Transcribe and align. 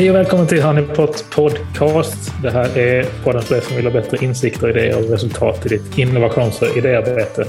Hej 0.00 0.10
och 0.10 0.16
välkommen 0.16 0.46
till 0.46 0.62
Honeypot 0.62 1.24
Podcast. 1.30 2.32
Det 2.42 2.50
här 2.50 2.78
är 2.78 3.06
podden 3.24 3.42
för 3.42 3.54
dig 3.54 3.64
som 3.64 3.76
vill 3.76 3.84
ha 3.84 3.92
bättre 3.92 4.24
insikter, 4.24 4.70
idéer 4.70 5.04
och 5.04 5.10
resultat 5.10 5.66
i 5.66 5.68
ditt 5.68 5.98
innovations 5.98 6.62
och 6.62 6.76
idéarbete. 6.76 7.44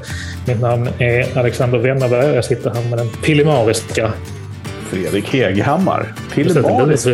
Mitt 0.48 0.62
namn 0.62 0.90
är 0.98 1.38
Alexander 1.38 1.78
Wennerberg 1.78 2.30
och 2.30 2.36
jag 2.36 2.46
sitter 2.46 2.70
här 2.70 2.90
med 2.90 3.00
den 3.00 3.08
pillemariska 3.08 4.14
Fredrik 4.90 5.34
Heghammar. 5.34 6.14
Pillemarisk. 6.34 7.08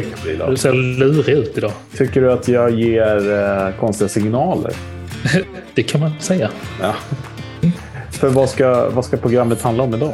Du 0.48 0.58
ser 0.58 0.74
lurig 0.74 1.36
ut 1.36 1.58
idag. 1.58 1.72
Tycker 1.98 2.22
du 2.22 2.32
att 2.32 2.48
jag 2.48 2.72
ger 2.72 3.32
eh, 3.32 3.80
konstiga 3.80 4.10
signaler? 4.10 4.74
det 5.74 5.84
kan 5.84 6.02
man 6.02 6.12
säga. 6.20 6.50
Ja. 6.82 6.94
För 8.12 8.30
vad 8.30 8.50
ska, 8.50 8.90
vad 8.90 9.06
ska 9.06 9.18
programmet 9.18 9.62
handla 9.62 9.84
om 9.84 9.94
idag? 9.94 10.14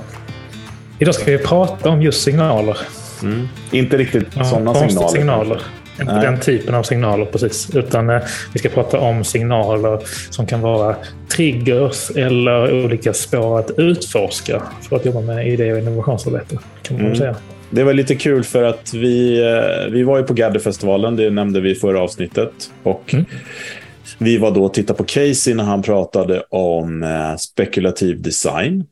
Idag 1.00 1.16
ska 1.16 1.32
vi 1.32 1.38
prata 1.38 1.90
om 1.90 2.02
just 2.02 2.22
signaler. 2.24 2.78
Mm. 3.24 3.48
Inte 3.72 3.98
riktigt 3.98 4.28
ja, 4.36 4.44
sådana 4.44 4.74
signaler. 4.74 5.08
signaler. 5.08 5.62
Inte 6.02 6.14
den 6.14 6.40
typen 6.40 6.76
av 6.76 6.84
signaler 6.84 7.26
precis. 7.26 7.76
Utan 7.76 8.10
eh, 8.10 8.22
vi 8.54 8.60
ska 8.60 8.70
prata 8.70 9.00
om 9.00 9.24
signaler 9.24 10.00
som 10.30 10.46
kan 10.46 10.62
vara 10.62 10.96
triggers 11.36 12.10
eller 12.10 12.86
olika 12.86 13.14
spår 13.14 13.60
att 13.60 13.72
utforska 13.78 14.62
för 14.90 14.96
att 14.96 15.06
jobba 15.06 15.22
med 15.22 15.48
idé 15.48 15.74
och 15.74 15.80
innovationsarbete. 15.80 16.58
Kan 16.82 16.98
man 16.98 17.06
mm. 17.06 17.18
säga. 17.18 17.36
Det 17.70 17.84
var 17.84 17.94
lite 17.94 18.16
kul 18.16 18.44
för 18.44 18.64
att 18.64 18.94
vi, 18.94 19.42
eh, 19.42 19.92
vi 19.92 20.04
var 20.04 20.18
ju 20.18 20.24
på 20.24 20.34
Gadderfestivalen, 20.34 21.16
det 21.16 21.30
nämnde 21.30 21.62
vi 21.62 21.72
i 21.72 21.76
förra 21.76 22.02
avsnittet. 22.02 22.52
Och 22.84 23.14
mm. 23.14 23.26
Vi 24.18 24.38
var 24.38 24.52
då 24.52 24.66
och 24.66 24.74
tittade 24.74 24.98
på 24.98 25.04
Casey 25.04 25.54
när 25.54 25.64
han 25.64 25.82
pratade 25.82 26.44
om 26.50 27.04
eh, 27.04 27.36
spekulativ 27.36 28.22
design. 28.22 28.86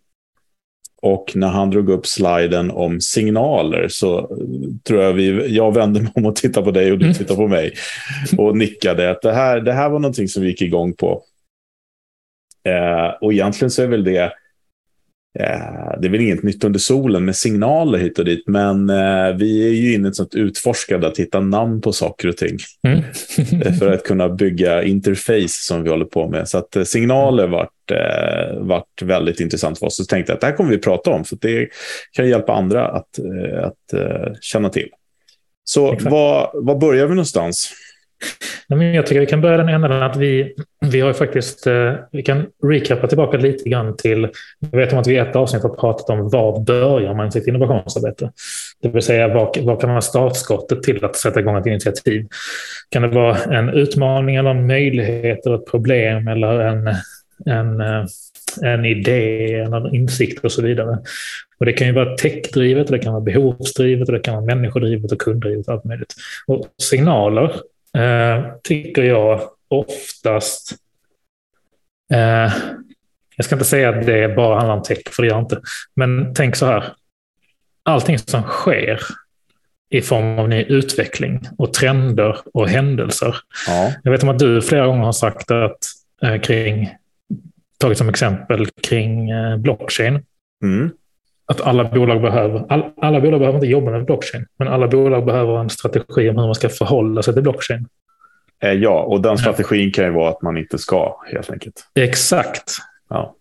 Och 1.02 1.32
när 1.36 1.48
han 1.48 1.70
drog 1.70 1.90
upp 1.90 2.08
sliden 2.08 2.72
om 2.72 3.02
signaler 3.02 3.88
så 3.90 4.38
tror 4.84 5.02
jag 5.02 5.14
vi, 5.14 5.56
jag 5.56 5.74
vände 5.74 6.02
mig 6.02 6.12
om 6.16 6.26
och 6.26 6.36
tittade 6.36 6.66
på 6.66 6.72
dig 6.72 6.92
och 6.92 6.98
du 6.98 7.06
mm. 7.06 7.18
tittade 7.18 7.38
på 7.38 7.48
mig. 7.48 7.74
Och 8.38 8.58
nickade 8.58 9.12
att 9.12 9.22
det 9.22 9.34
här, 9.34 9.60
det 9.60 9.74
här 9.74 9.90
var 9.90 10.00
någonting 10.00 10.28
som 10.28 10.44
vi 10.44 10.50
gick 10.50 10.62
igång 10.62 10.94
på. 10.94 11.24
Eh, 12.68 13.16
och 13.22 13.34
egentligen 13.34 13.72
så 13.72 13.84
är 13.84 13.88
väl 13.88 14.04
det 14.04 14.34
Eh, 15.40 16.00
det 16.00 16.08
är 16.08 16.10
väl 16.10 16.22
inget 16.22 16.44
nytt 16.44 16.64
under 16.64 16.80
solen 16.80 17.26
med 17.26 17.36
signaler 17.36 18.00
hit 18.00 18.20
och 18.20 18.26
dit, 18.26 18.44
men 18.48 18.90
eh, 18.90 19.36
vi 19.38 19.68
är 19.68 19.74
ju 19.74 19.94
inne 19.94 20.08
i 20.08 20.10
ett 20.10 20.16
sånt 20.16 20.36
utforskande 20.36 21.08
att 21.08 21.20
hitta 21.20 21.40
namn 21.40 21.82
på 21.82 21.94
saker 21.94 22.28
och 22.28 22.38
ting. 22.38 22.58
Mm. 22.88 23.04
Eh, 23.62 23.74
för 23.80 23.92
att 23.92 24.04
kunna 24.04 24.30
bygga 24.30 24.84
interface 24.84 25.48
som 25.48 25.84
vi 25.84 25.90
håller 25.90 26.06
på 26.06 26.30
med. 26.30 26.50
Så 26.50 26.58
att 26.58 26.88
signaler 26.88 27.48
vart, 27.48 27.70
eh, 27.92 28.58
vart 28.60 29.02
väldigt 29.02 29.40
intressant 29.40 29.80
för 29.80 29.86
oss. 29.86 29.98
Så 29.98 30.06
tänkte 30.06 30.32
jag 30.32 30.36
att 30.36 30.42
det 30.42 30.48
här 30.48 30.56
kommer 30.56 30.70
vi 30.70 30.78
prata 30.78 31.12
om, 31.12 31.26
för 31.26 31.38
det 31.42 31.70
kan 32.12 32.30
hjälpa 32.30 32.54
andra 32.54 32.88
att, 32.88 33.20
att 33.64 34.00
känna 34.42 34.70
till. 34.70 34.90
Så 35.64 35.96
var, 36.02 36.52
var 36.54 36.76
börjar 36.76 37.08
vi 37.08 37.16
någonstans? 37.16 37.74
jag 38.68 39.06
tycker 39.06 39.20
vi 39.20 39.26
kan 39.26 39.42
börja 39.42 39.58
den 39.58 39.70
änden 39.70 39.92
att 39.92 40.16
vi, 40.16 40.56
vi 40.82 41.00
har 41.00 41.14
faktiskt, 41.14 41.68
eh, 41.68 41.94
vi 42.12 42.24
kan 42.24 42.46
recappa 42.64 43.08
tillbaka 43.08 43.38
lite 43.38 43.70
grann 43.70 43.98
till, 43.98 44.28
jag 44.60 44.80
vet 44.80 44.94
om 44.94 45.00
att 45.00 45.08
vi 45.08 45.14
i 45.14 45.18
ett 45.18 45.36
avsnitt 45.36 45.64
har 45.64 45.76
pratat 45.76 46.10
om 46.10 46.30
var 46.30 46.60
börjar 46.60 47.14
man 47.14 47.32
sitt 47.32 47.48
innovationsarbete? 47.48 48.32
Det 48.82 48.90
vill 48.90 49.02
säga 49.02 49.28
vad, 49.28 49.58
vad 49.58 49.82
kan 49.82 49.90
vara 49.90 50.02
startskottet 50.02 50.84
till 50.84 51.06
att 51.06 51.16
sätta 51.16 51.40
igång 51.40 51.58
ett 51.58 51.66
initiativ? 51.66 52.28
Kan 52.90 53.02
det 53.02 53.08
vara 53.08 53.38
en 53.38 53.70
utmaning 53.70 54.36
eller 54.36 54.50
en 54.50 54.68
möjlighet 54.68 55.46
eller 55.46 55.56
ett 55.56 55.72
problem 55.72 56.28
eller 56.28 56.60
en, 56.60 56.90
en, 57.46 57.82
eh, 57.82 58.06
en 58.62 58.86
idé 58.86 59.54
eller 59.54 59.96
insikt 59.96 60.46
och 60.46 60.52
så 60.52 60.62
vidare. 60.62 61.00
Och 61.58 61.66
det 61.66 61.74
kan 61.74 61.88
ju 61.88 61.94
vara 61.94 62.18
techdrivet, 62.18 62.88
det 62.88 63.00
kan 63.00 63.14
vara 63.14 63.24
behovsdrivet, 63.24 64.08
det 64.08 64.20
kan 64.20 64.34
vara 64.34 64.46
människodrivet 64.46 65.12
och 65.12 65.22
kunddrivet 65.22 65.68
och 65.68 65.74
allt 65.74 65.84
möjligt. 65.84 66.14
Och 66.48 66.68
signaler 66.82 67.56
eh, 67.98 68.46
tycker 68.64 69.04
jag 69.04 69.42
oftast... 69.68 70.76
Eh, 72.14 72.54
jag 73.36 73.46
ska 73.46 73.56
inte 73.56 73.66
säga 73.66 73.90
att 73.90 74.06
det 74.06 74.36
bara 74.36 74.56
handlar 74.56 74.76
om 74.76 74.84
tech, 74.84 74.98
för 75.12 75.24
det 75.24 75.30
gör 75.30 75.40
inte. 75.40 75.62
Men 75.96 76.34
tänk 76.34 76.56
så 76.56 76.66
här. 76.66 76.84
Allting 77.84 78.18
som 78.18 78.44
sker 78.44 79.00
i 79.90 80.02
form 80.02 80.40
av 80.40 80.50
ny 80.50 80.64
utveckling 80.64 81.42
och 81.58 81.74
trender 81.74 82.38
och 82.54 82.70
händelser. 82.70 83.36
Ja. 83.68 83.94
Jag 84.04 84.12
vet 84.12 84.24
om 84.24 84.30
att 84.30 84.40
du 84.40 84.62
flera 84.62 84.88
gånger 84.88 85.04
har 85.04 85.12
sagt 85.12 85.52
att 85.52 85.78
eh, 86.24 86.42
kring, 86.42 86.90
tagit 87.82 87.98
som 87.98 88.10
exempel 88.10 88.68
kring 88.82 89.30
eh, 89.30 89.58
blockchain. 89.58 90.20
Mm 90.64 90.92
att 91.52 91.62
alla 91.62 91.84
bolag 91.84 92.22
behöver, 92.22 92.66
all, 92.70 92.84
alla 93.02 93.22
bolag 93.22 93.40
behöver 93.40 93.58
inte 93.58 93.68
jobba 93.68 93.92
med 93.92 94.06
blockchain, 94.06 94.46
men 94.58 94.68
alla 94.68 94.88
bolag 94.88 95.26
behöver 95.26 95.60
en 95.60 95.70
strategi 95.70 96.30
om 96.30 96.38
hur 96.38 96.46
man 96.46 96.56
ska 96.56 96.70
förhålla 96.70 97.22
sig 97.22 97.34
till 97.34 97.44
blockchain. 97.44 97.88
Eh, 98.64 98.72
ja, 98.72 99.04
och 99.04 99.22
den 99.22 99.38
strategin 99.38 99.92
kan 99.92 100.06
ju 100.06 100.12
vara 100.12 100.30
att 100.30 100.42
man 100.42 100.58
inte 100.58 100.78
ska, 100.78 101.16
helt 101.34 101.52
enkelt. 101.52 101.86
Exakt. 101.96 102.78
Ja. 103.10 103.36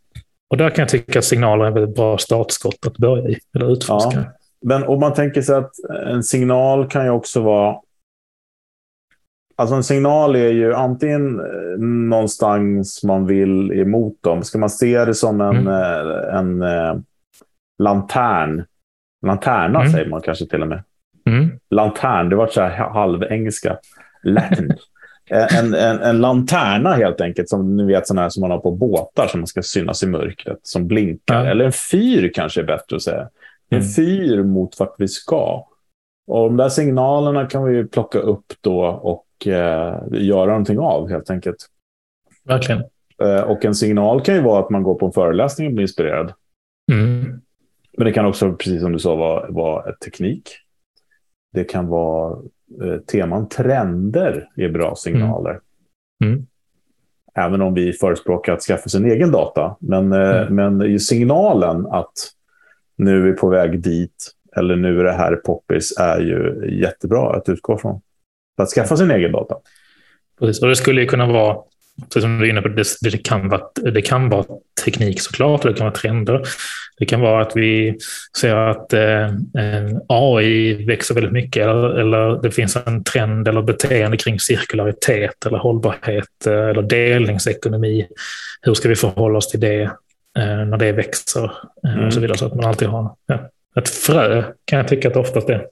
Och 0.51 0.57
där 0.57 0.71
kan 0.71 0.83
jag 0.83 0.89
tycka 0.89 1.19
att 1.19 1.25
signaler 1.25 1.65
är 1.65 1.69
ett 1.69 1.77
väldigt 1.77 1.97
bra 1.97 2.19
startskott 2.19 2.87
att 2.87 2.97
börja 2.97 3.29
i, 3.29 3.39
eller 3.55 3.73
utforska. 3.73 4.19
Ja. 4.19 4.25
Men 4.63 4.85
om 4.85 5.01
man 5.01 5.15
tänker 5.15 5.43
sig 5.43 5.57
att 5.57 5.73
en 6.07 6.23
signal 6.23 6.89
kan 6.89 7.05
ju 7.05 7.11
också 7.11 7.41
vara... 7.41 7.77
Alltså 9.61 9.75
en 9.75 9.85
signal 9.85 10.37
är 10.37 10.51
ju 10.51 10.75
antingen 10.75 11.41
eh, 11.41 11.79
någonstans 11.79 13.05
man 13.05 13.27
vill 13.27 13.73
emot 13.73 14.23
dem. 14.23 14.43
Ska 14.43 14.59
man 14.59 14.71
se 14.71 15.05
det 15.05 15.15
som 15.15 15.41
en, 15.41 15.57
mm. 15.57 15.69
Eh, 15.69 16.39
en, 16.39 16.63
en 16.63 17.05
lantern. 17.79 18.65
Lanterna 19.27 19.81
mm. 19.81 19.93
säger 19.93 20.11
man 20.11 20.21
kanske 20.21 20.47
till 20.47 20.63
och 20.63 20.69
med. 20.69 20.83
Mm. 21.27 21.51
Lantern, 21.71 22.29
det 22.29 22.37
var 22.37 22.47
så 22.47 22.61
här 22.61 22.91
halvengelska. 22.91 23.79
Latin. 24.23 24.73
en, 25.31 25.75
en, 25.75 26.01
en 26.01 26.21
lanterna 26.21 26.93
helt 26.93 27.21
enkelt, 27.21 27.49
som 27.49 27.77
ni 27.77 27.85
vet 27.85 28.07
sådana 28.07 28.23
här 28.23 28.29
som 28.29 28.41
man 28.41 28.51
har 28.51 28.59
på 28.59 28.71
båtar 28.71 29.27
som 29.27 29.41
man 29.41 29.47
ska 29.47 29.63
synas 29.63 30.03
i 30.03 30.07
mörkret, 30.07 30.59
som 30.63 30.87
blinkar. 30.87 31.45
Ja. 31.45 31.51
Eller 31.51 31.65
en 31.65 31.73
fyr 31.73 32.31
kanske 32.35 32.61
är 32.61 32.65
bättre 32.65 32.97
att 32.97 33.03
säga. 33.03 33.29
En 33.71 33.79
mm. 33.79 33.91
fyr 33.93 34.43
mot 34.43 34.81
vart 34.81 34.95
vi 34.99 35.09
ska. 35.09 35.67
Och 36.27 36.45
de 36.45 36.57
där 36.57 36.69
signalerna 36.69 37.47
kan 37.47 37.65
vi 37.65 37.85
plocka 37.85 38.19
upp 38.19 38.53
då 38.61 38.85
och 38.85 39.27
eh, 39.47 39.99
göra 40.11 40.47
någonting 40.47 40.79
av 40.79 41.09
helt 41.09 41.31
enkelt. 41.31 41.67
Verkligen. 42.45 42.83
Eh, 43.23 43.41
och 43.41 43.65
en 43.65 43.75
signal 43.75 44.21
kan 44.21 44.35
ju 44.35 44.41
vara 44.41 44.61
att 44.61 44.71
man 44.71 44.83
går 44.83 44.95
på 44.95 45.07
en 45.07 45.13
föreläsning 45.13 45.67
och 45.67 45.73
blir 45.73 45.83
inspirerad. 45.83 46.33
Mm. 46.93 47.41
Men 47.97 48.05
det 48.05 48.13
kan 48.13 48.27
också, 48.27 48.53
precis 48.53 48.83
som 48.83 48.93
du 48.93 48.99
sa, 48.99 49.17
vara, 49.17 49.51
vara 49.51 49.93
teknik. 49.93 50.51
Det 51.53 51.65
kan 51.65 51.87
vara 51.87 52.39
eh, 52.83 52.97
teman. 52.97 53.49
Trender 53.49 54.49
är 54.57 54.69
bra 54.69 54.95
signaler. 54.97 55.61
Mm. 56.25 56.33
Mm. 56.33 56.47
Även 57.35 57.63
om 57.63 57.75
vi 57.75 57.93
förespråkar 57.93 58.53
att 58.53 58.63
skaffa 58.63 58.89
sin 58.89 59.11
egen 59.11 59.33
data. 59.33 59.77
Men, 59.81 60.13
eh, 60.13 60.43
mm. 60.43 60.55
men 60.55 61.01
signalen 61.01 61.87
att 61.87 62.13
nu 62.97 63.17
är 63.17 63.21
vi 63.21 63.33
på 63.33 63.49
väg 63.49 63.81
dit 63.81 64.35
eller 64.57 64.77
nu 64.77 65.01
är 65.01 65.05
det 65.05 65.13
här 65.13 65.37
poppis 65.37 65.99
är 65.99 66.21
ju 66.21 66.69
jättebra 66.81 67.37
att 67.37 67.49
utgå 67.49 67.79
från. 67.79 68.01
Att 68.63 68.69
skaffa 68.69 68.97
sin 68.97 69.11
egen 69.11 69.33
data. 69.33 69.55
Precis, 70.41 70.63
och 70.63 70.69
det 70.69 70.77
skulle 70.77 71.01
ju 71.01 71.07
kunna 71.07 71.27
vara 71.27 71.57
precis 72.03 72.23
som 72.23 72.39
du 72.39 72.47
är 72.47 72.51
inne 72.51 72.63
på, 72.63 72.69
det, 72.69 72.85
det, 73.01 73.19
kan 73.19 73.49
vara, 73.49 73.63
det 73.93 74.03
kan 74.03 74.29
vara 74.29 74.45
teknik 74.85 75.21
såklart, 75.21 75.63
det 75.63 75.75
kan 75.75 75.87
vara 75.87 75.95
trender. 75.95 76.43
Det 76.99 77.07
kan 77.07 77.21
vara 77.21 77.43
att 77.43 77.57
vi 77.57 77.99
ser 78.39 78.55
att 78.55 78.93
eh, 78.93 79.31
AI 80.09 80.85
växer 80.85 81.15
väldigt 81.15 81.33
mycket 81.33 81.67
eller, 81.67 81.89
eller, 81.89 82.43
det 82.43 82.51
finns 82.51 82.77
en 82.77 83.05
trend 83.05 83.49
eller 83.49 83.63
beteende 83.63 84.17
kring 84.17 84.41
cirkularitet 84.41 85.47
eller 85.47 85.59
hållbarhet 85.59 86.47
eh, 86.47 86.53
eller 86.53 86.83
delningsekonomi. 86.83 88.07
Hur 88.63 88.75
ska 88.75 88.89
vi 88.89 88.97
förhålla 88.97 89.39
oss 89.39 89.49
till 89.49 89.61
det 89.61 89.83
eh, 90.39 90.65
när 90.67 90.77
det 90.77 90.93
växer 90.93 91.45
eh, 91.45 92.05
och 92.07 92.13
så 92.13 92.19
mm. 92.19 92.23
vidare. 92.23 92.39
Så 92.39 92.47
att 92.47 92.55
man 92.55 92.65
alltid 92.65 92.89
har 92.89 93.17
ja, 93.27 93.51
ett 93.77 93.89
frö 93.89 94.43
kan 94.65 94.77
jag 94.79 94.89
tycka 94.89 95.09
att 95.09 95.15
det 95.15 95.21
oftast 95.21 95.49
är. 95.49 95.67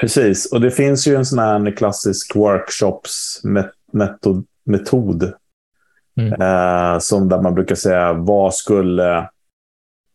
Precis, 0.00 0.52
och 0.52 0.60
det 0.60 0.70
finns 0.70 1.08
ju 1.08 1.14
en 1.14 1.26
sån 1.26 1.38
här 1.38 1.76
klassisk 1.76 2.36
workshops-metod 2.36 4.44
metod. 4.66 5.32
Mm. 6.20 6.32
Eh, 6.32 6.98
som 6.98 7.28
där 7.28 7.42
man 7.42 7.54
brukar 7.54 7.74
säga, 7.74 8.12
vad 8.12 8.54
skulle 8.54 9.28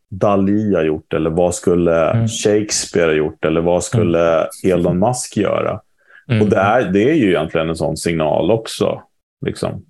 Dali 0.10 0.76
ha 0.76 0.82
gjort? 0.82 1.14
Eller 1.14 1.30
vad 1.30 1.56
skulle 1.56 2.12
mm. 2.12 2.28
Shakespeare 2.28 3.06
ha 3.06 3.14
gjort? 3.14 3.46
Eller 3.46 3.62
vad 3.62 3.84
skulle 3.84 4.38
mm. 4.38 4.48
Elon 4.64 5.00
Musk 5.00 5.38
göra? 5.38 5.82
Mm. 6.28 6.42
Och 6.42 6.50
det 6.50 6.58
är, 6.58 6.92
det 6.92 7.10
är 7.10 7.14
ju 7.14 7.30
egentligen 7.30 7.70
en 7.70 7.76
sån 7.76 7.98
signal 7.98 8.52
också. 8.52 9.02
Liksom. 9.46 9.86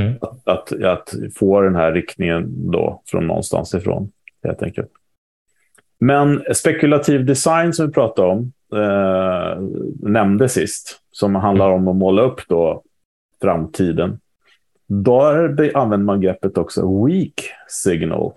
Mm. 0.00 0.18
Att, 0.20 0.48
att, 0.48 0.82
att, 0.82 1.14
få 1.34 1.60
den 1.60 1.74
här 1.74 1.92
riktningen 1.92 2.70
då 2.70 3.02
från 3.06 3.26
någonstans 3.26 3.74
ifrån, 3.74 4.10
helt 4.44 4.62
enkelt. 4.62 4.90
Men 6.00 6.42
spekulativ 6.54 7.24
design 7.24 7.72
som 7.72 7.86
vi 7.86 7.92
pratade 7.92 8.28
om, 8.28 8.52
eh, 8.72 9.60
nämnde 10.00 10.48
sist, 10.48 11.00
som 11.10 11.34
handlar 11.34 11.70
om 11.70 11.88
att 11.88 11.96
måla 11.96 12.22
upp 12.22 12.40
då 12.48 12.82
framtiden. 13.42 14.18
Där 14.86 15.76
använder 15.76 16.04
man 16.04 16.20
greppet 16.20 16.58
också 16.58 17.04
weak 17.06 17.50
signal. 17.68 18.32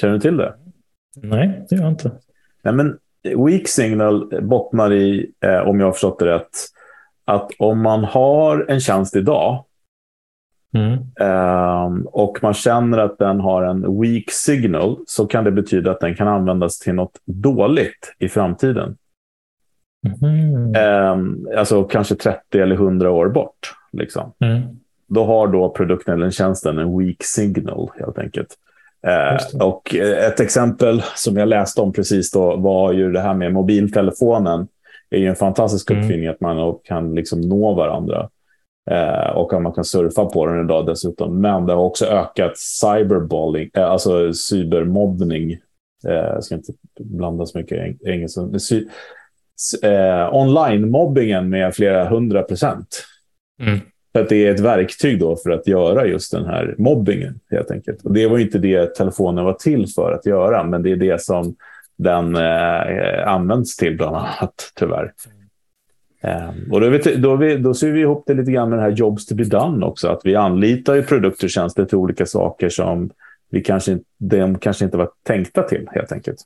Känner 0.00 0.14
du 0.14 0.20
till 0.20 0.36
det? 0.36 0.54
Nej, 1.16 1.66
det 1.68 1.76
gör 1.76 1.82
jag 1.82 1.92
inte. 1.92 2.10
Nej, 2.62 2.74
men 2.74 2.98
weak 3.22 3.68
signal 3.68 4.40
bottnar 4.42 4.92
i, 4.92 5.30
eh, 5.40 5.68
om 5.68 5.80
jag 5.80 5.86
har 5.86 5.92
förstått 5.92 6.18
det 6.18 6.26
rätt, 6.26 6.50
att 7.24 7.50
om 7.58 7.82
man 7.82 8.04
har 8.04 8.66
en 8.68 8.80
tjänst 8.80 9.16
idag 9.16 9.64
Mm. 10.74 10.92
eh, 11.20 12.04
och 12.04 12.38
man 12.42 12.54
känner 12.54 12.98
att 12.98 13.18
den 13.18 13.40
har 13.40 13.62
en 13.62 14.00
weak 14.00 14.30
signal 14.30 14.96
så 15.06 15.26
kan 15.26 15.44
det 15.44 15.50
betyda 15.50 15.90
att 15.90 16.00
den 16.00 16.14
kan 16.14 16.28
användas 16.28 16.78
till 16.78 16.94
något 16.94 17.20
dåligt 17.24 18.14
i 18.18 18.28
framtiden. 18.28 18.96
Mm. 20.22 20.74
Eh, 20.74 21.58
alltså 21.58 21.84
kanske 21.84 22.14
30 22.14 22.58
eller 22.60 22.74
100 22.74 23.10
år 23.10 23.28
bort. 23.28 23.74
Liksom. 23.92 24.32
Mm. 24.40 24.60
Då 25.08 25.24
har 25.24 25.46
då 25.48 25.68
produkten 25.70 26.14
eller 26.14 26.30
tjänsten 26.30 26.78
en 26.78 26.98
weak 26.98 27.16
signal 27.24 27.90
helt 27.98 28.18
enkelt. 28.18 28.48
Eh, 29.06 29.32
Just 29.32 29.58
det. 29.58 29.64
och 29.64 29.94
eh, 29.94 30.26
ett 30.26 30.40
exempel 30.40 31.02
som 31.16 31.36
jag 31.36 31.48
läste 31.48 31.80
om 31.80 31.92
precis 31.92 32.30
då 32.30 32.56
var 32.56 32.92
ju 32.92 33.12
det 33.12 33.20
här 33.20 33.34
med 33.34 33.52
mobiltelefonen. 33.52 34.68
Det 35.10 35.16
är 35.16 35.20
ju 35.20 35.26
en 35.26 35.36
fantastisk 35.36 35.90
Mm. 35.90 36.02
uppfinning 36.04 36.28
att 36.28 36.40
man 36.40 36.78
kan 36.84 37.14
liksom 37.14 37.40
nå 37.40 37.74
varandra. 37.74 38.28
Eh, 38.90 39.30
och 39.30 39.52
att 39.52 39.62
man 39.62 39.72
kan 39.72 39.84
surfa 39.84 40.24
på 40.24 40.46
den 40.46 40.64
idag 40.64 40.86
dessutom. 40.86 41.40
Men 41.40 41.66
det 41.66 41.72
har 41.72 41.82
också 41.82 42.06
ökat 42.06 42.58
cyberbullying, 42.58 43.70
eh, 43.74 43.90
alltså 43.90 44.32
cybermobbning. 44.32 45.52
Eh, 46.08 46.12
jag 46.14 46.44
ska 46.44 46.54
inte 46.54 46.72
blanda 47.00 47.46
så 47.46 47.58
mycket 47.58 47.78
eng- 47.78 47.98
engelska. 48.08 48.40
Eh, 49.82 50.34
Online-mobbingen 50.34 51.48
med 51.48 51.74
flera 51.74 52.08
hundra 52.08 52.42
procent. 52.42 53.04
Mm. 53.62 53.80
För 54.12 54.20
att 54.20 54.28
det 54.28 54.46
är 54.46 54.54
ett 54.54 54.60
verktyg 54.60 55.20
då 55.20 55.36
för 55.36 55.50
att 55.50 55.66
göra 55.66 56.06
just 56.06 56.32
den 56.32 56.44
här 56.44 56.74
mobbingen 56.78 57.40
helt 57.50 57.70
enkelt. 57.70 58.02
Och 58.02 58.12
det 58.12 58.26
var 58.26 58.38
inte 58.38 58.58
det 58.58 58.94
telefonen 58.94 59.44
var 59.44 59.52
till 59.52 59.86
för 59.94 60.12
att 60.12 60.26
göra, 60.26 60.64
men 60.64 60.82
det 60.82 60.92
är 60.92 60.96
det 60.96 61.22
som 61.22 61.54
den 61.98 62.36
eh, 62.36 63.28
används 63.28 63.76
till 63.76 63.96
bland 63.96 64.16
annat, 64.16 64.72
tyvärr. 64.74 65.12
Eh, 66.22 66.50
och 66.70 66.80
då, 66.80 66.88
vet, 66.88 67.22
då, 67.22 67.36
vi, 67.36 67.56
då 67.56 67.74
ser 67.74 67.90
vi 67.90 68.00
ihop 68.00 68.24
det 68.26 68.34
lite 68.34 68.52
grann 68.52 68.70
med 68.70 68.78
det 68.78 68.82
här 68.82 68.90
jobs 68.90 69.26
to 69.26 69.34
be 69.34 69.44
done 69.44 69.86
också. 69.86 70.08
Att 70.08 70.20
vi 70.24 70.36
anlitar 70.36 70.94
ju 70.94 71.02
produkter 71.02 71.46
och 71.46 71.50
tjänster 71.50 71.84
till 71.84 71.98
olika 71.98 72.26
saker 72.26 72.68
som 72.68 73.10
vi 73.50 73.60
kanske, 73.60 73.98
de 74.18 74.58
kanske 74.58 74.84
inte 74.84 74.96
var 74.96 75.10
tänkta 75.22 75.62
till 75.62 75.88
helt 75.92 76.12
enkelt. 76.12 76.38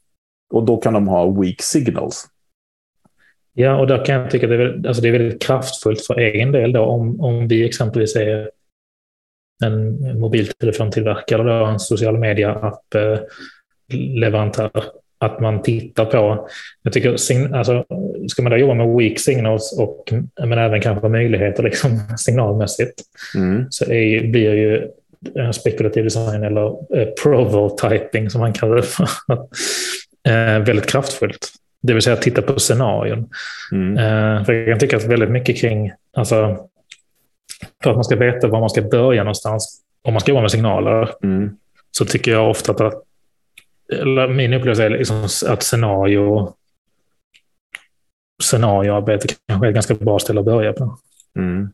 Och 0.50 0.64
då 0.64 0.76
kan 0.76 0.93
de 0.93 1.09
ha 1.09 1.31
weak 1.31 1.62
signals. 1.62 2.29
Ja, 3.58 3.76
och 3.76 3.87
där 3.87 4.05
kan 4.05 4.14
jag 4.20 4.31
tycka 4.31 4.47
att 4.47 4.50
det 4.50 4.55
är, 4.55 4.58
väldigt- 4.67 4.87
alltså 4.87 5.03
det 5.03 5.08
är 5.08 5.12
väldigt 5.12 5.43
kraftfullt 5.43 6.06
för 6.06 6.19
egen 6.19 6.53
del 6.53 6.73
då, 6.73 6.81
om, 6.81 7.20
om 7.20 7.49
vi 7.49 7.64
exempelvis 7.67 8.17
är 8.17 8.50
en 9.64 9.99
mobiltelefontillverkare 10.20 11.41
eller 11.43 11.67
en 11.67 11.81
social 11.81 12.19
media-app-leverantör. 12.19 14.70
Att 15.19 15.41
man 15.41 15.62
tittar 15.62 16.05
på, 16.05 16.49
jag 16.82 16.93
tycker, 16.93 17.11
alltså, 17.56 17.85
ska 18.29 18.43
man 18.43 18.53
då 18.53 18.58
jobba 18.58 18.75
med 18.75 18.97
weak 18.97 19.19
signals 19.19 19.79
och 19.79 20.12
men 20.47 20.59
även 20.59 20.81
kanske 20.81 21.09
möjligheter 21.09 21.62
liksom, 21.62 22.00
signalmässigt, 22.19 23.02
Mm. 23.37 23.64
så 23.70 23.85
är, 23.93 24.26
blir 24.26 24.55
ju 24.55 24.88
spekulativ 25.52 26.05
design 26.05 26.43
eller 26.43 26.67
eh, 26.99 27.09
prototyping 27.23 28.31
som 28.31 28.41
man 28.41 28.52
kallar 28.52 28.76
det 28.76 28.82
för, 28.82 29.09
eh, 30.29 30.59
väldigt 30.64 30.87
kraftfullt. 30.87 31.49
Det 31.87 31.93
vill 31.93 32.03
säga 32.03 32.17
titta 32.17 32.43
på 32.43 32.61
scenarion. 32.61 33.29
Mm. 33.73 33.97
Eh, 33.99 34.44
för 34.44 34.53
jag 34.53 34.69
kan 34.69 34.79
tycka 34.79 34.97
att 34.97 35.05
väldigt 35.05 35.31
mycket 35.31 35.61
kring, 35.61 35.93
alltså, 36.17 36.59
för 37.83 37.91
att 37.91 37.97
man 37.97 38.05
ska 38.05 38.17
veta 38.17 38.49
var 38.49 38.61
man 38.61 38.71
ska 38.71 38.83
börja 38.83 39.23
någonstans, 39.25 39.83
om 40.03 40.12
man 40.12 40.21
ska 40.21 40.31
jobba 40.31 40.41
med 40.43 40.50
signaler, 40.50 41.11
Mm. 41.23 41.56
så 41.91 42.05
tycker 42.05 42.31
jag 42.31 42.50
ofta 42.50 42.73
att, 42.73 42.81
att 42.81 43.03
eller 43.93 44.29
min 44.29 44.53
upplevelse 44.53 44.85
är 44.85 44.91
liksom 44.91 45.25
att 45.49 45.62
scenario, 45.62 46.55
scenarioarbete 48.43 49.29
kanske 49.49 49.67
är 49.67 49.69
ett 49.69 49.75
ganska 49.75 49.94
bra 49.94 50.19
ställe 50.19 50.41
att 50.41 50.47
börja 50.47 50.73
på. 50.73 50.99
Mm. 51.38 51.71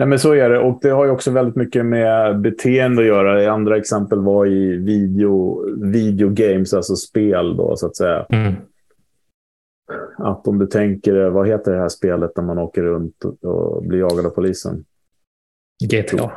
Nej, 0.00 0.08
men 0.08 0.18
så 0.18 0.32
är 0.34 0.50
det. 0.50 0.58
Och 0.58 0.78
det 0.82 0.88
har 0.90 1.04
ju 1.04 1.10
också 1.10 1.30
väldigt 1.30 1.56
mycket 1.56 1.86
med 1.86 2.40
beteende 2.40 3.02
att 3.02 3.08
göra. 3.08 3.52
Andra 3.52 3.76
exempel 3.76 4.18
var 4.20 4.46
i 4.46 4.76
video, 4.76 5.64
videogames, 5.92 6.74
alltså 6.74 6.96
spel 6.96 7.56
då 7.56 7.76
så 7.76 7.86
att 7.86 7.96
säga. 7.96 8.26
Mm. 8.28 8.54
Att 10.18 10.48
om 10.48 10.58
du 10.58 10.66
tänker, 10.66 11.28
vad 11.30 11.48
heter 11.48 11.72
det 11.72 11.78
här 11.78 11.88
spelet 11.88 12.36
när 12.36 12.44
man 12.44 12.58
åker 12.58 12.82
runt 12.82 13.24
och- 13.42 13.82
blir 13.82 13.98
jagad 13.98 14.26
av 14.26 14.30
polisen? 14.30 14.84
GTA. 15.90 16.30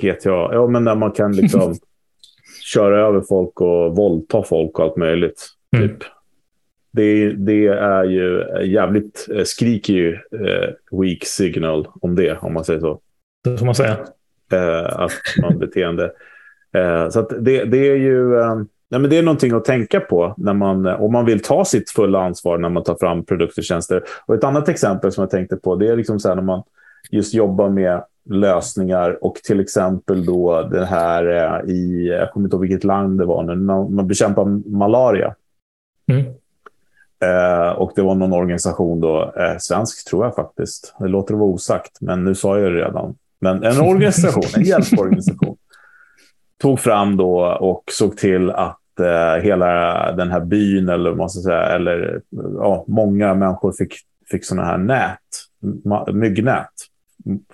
GTA. 0.00 0.28
Ja, 0.54 0.66
men 0.66 0.84
när 0.84 0.94
man 0.94 1.12
kan 1.12 1.32
liksom 1.32 1.74
köra 2.72 3.06
över 3.06 3.20
folk 3.20 3.60
och 3.60 3.96
våldta 3.96 4.42
folk 4.42 4.78
och 4.78 4.84
allt 4.84 4.96
möjligt. 4.96 5.46
Mm. 5.76 5.88
Det, 6.92 7.32
det 7.32 7.66
är 7.66 8.04
ju 8.04 8.44
jävligt, 8.62 9.28
eh, 9.34 9.44
skriker 9.44 9.92
ju 9.92 10.12
eh, 10.14 10.98
weak 11.00 11.24
signal 11.24 11.88
om 12.00 12.16
det, 12.16 12.38
om 12.40 12.54
man 12.54 12.64
säger 12.64 12.80
så. 12.80 13.00
Det 13.44 13.58
får 13.58 13.66
man 13.66 13.74
säga. 13.74 13.96
eh, 14.52 15.00
att 15.00 15.12
man 15.42 15.58
beteende. 15.58 16.12
Eh, 16.72 17.08
så 17.08 17.20
det, 17.22 17.64
det 17.64 17.88
är 17.90 17.96
ju 17.96 18.38
eh, 18.38 18.54
nej, 18.90 19.00
men 19.00 19.10
det 19.10 19.18
är 19.18 19.22
någonting 19.22 19.52
att 19.52 19.64
tänka 19.64 20.00
på 20.00 20.34
när 20.36 20.54
man, 20.54 20.86
om 20.86 21.12
man 21.12 21.24
vill 21.24 21.42
ta 21.42 21.64
sitt 21.64 21.90
fulla 21.90 22.22
ansvar 22.22 22.58
när 22.58 22.68
man 22.68 22.82
tar 22.82 22.96
fram 23.00 23.24
produkter 23.24 23.60
och 23.60 23.64
tjänster. 23.64 24.02
Och 24.26 24.34
ett 24.34 24.44
annat 24.44 24.68
exempel 24.68 25.12
som 25.12 25.22
jag 25.22 25.30
tänkte 25.30 25.56
på, 25.56 25.76
det 25.76 25.88
är 25.88 25.96
liksom 25.96 26.20
så 26.20 26.28
här 26.28 26.34
när 26.34 26.42
man 26.42 26.62
just 27.10 27.34
jobbar 27.34 27.68
med 27.68 28.04
lösningar 28.30 29.24
och 29.24 29.34
till 29.34 29.60
exempel 29.60 30.24
då 30.24 30.62
det 30.62 30.84
här 30.84 31.26
eh, 31.26 31.70
i, 31.70 32.08
jag 32.08 32.32
kommer 32.32 32.46
inte 32.46 32.56
ihåg 32.56 32.62
vilket 32.62 32.84
land 32.84 33.18
det 33.18 33.24
var, 33.24 33.42
när 33.42 33.54
man, 33.54 33.94
man 33.94 34.06
bekämpar 34.06 34.44
malaria. 34.70 35.34
Eh, 37.24 37.70
och 37.70 37.92
det 37.96 38.02
var 38.02 38.14
någon 38.14 38.32
organisation 38.32 39.00
då, 39.00 39.32
eh, 39.36 39.56
svensk 39.58 40.08
tror 40.08 40.24
jag 40.24 40.34
faktiskt. 40.34 40.94
Det 40.98 41.08
låter 41.08 41.34
vara 41.34 41.48
osagt, 41.48 42.00
men 42.00 42.24
nu 42.24 42.34
sa 42.34 42.58
jag 42.58 42.72
det 42.72 42.78
redan. 42.78 43.14
Men 43.40 43.64
en 43.64 43.80
organisation, 43.80 44.42
en 44.56 44.62
hjälporganisation, 44.64 45.56
tog 46.58 46.80
fram 46.80 47.16
då 47.16 47.40
och 47.44 47.82
såg 47.86 48.16
till 48.16 48.50
att 48.50 49.00
eh, 49.00 49.42
hela 49.42 50.12
den 50.12 50.30
här 50.30 50.40
byn, 50.40 50.88
eller 50.88 51.14
man 51.14 51.30
ska 51.30 51.42
säga, 51.42 51.62
eller 51.62 52.22
ja, 52.56 52.84
många 52.88 53.34
människor 53.34 53.72
fick, 53.72 53.94
fick 54.30 54.44
sådana 54.44 54.68
här 54.68 54.78
nät, 54.78 55.18
myggnät, 56.12 56.72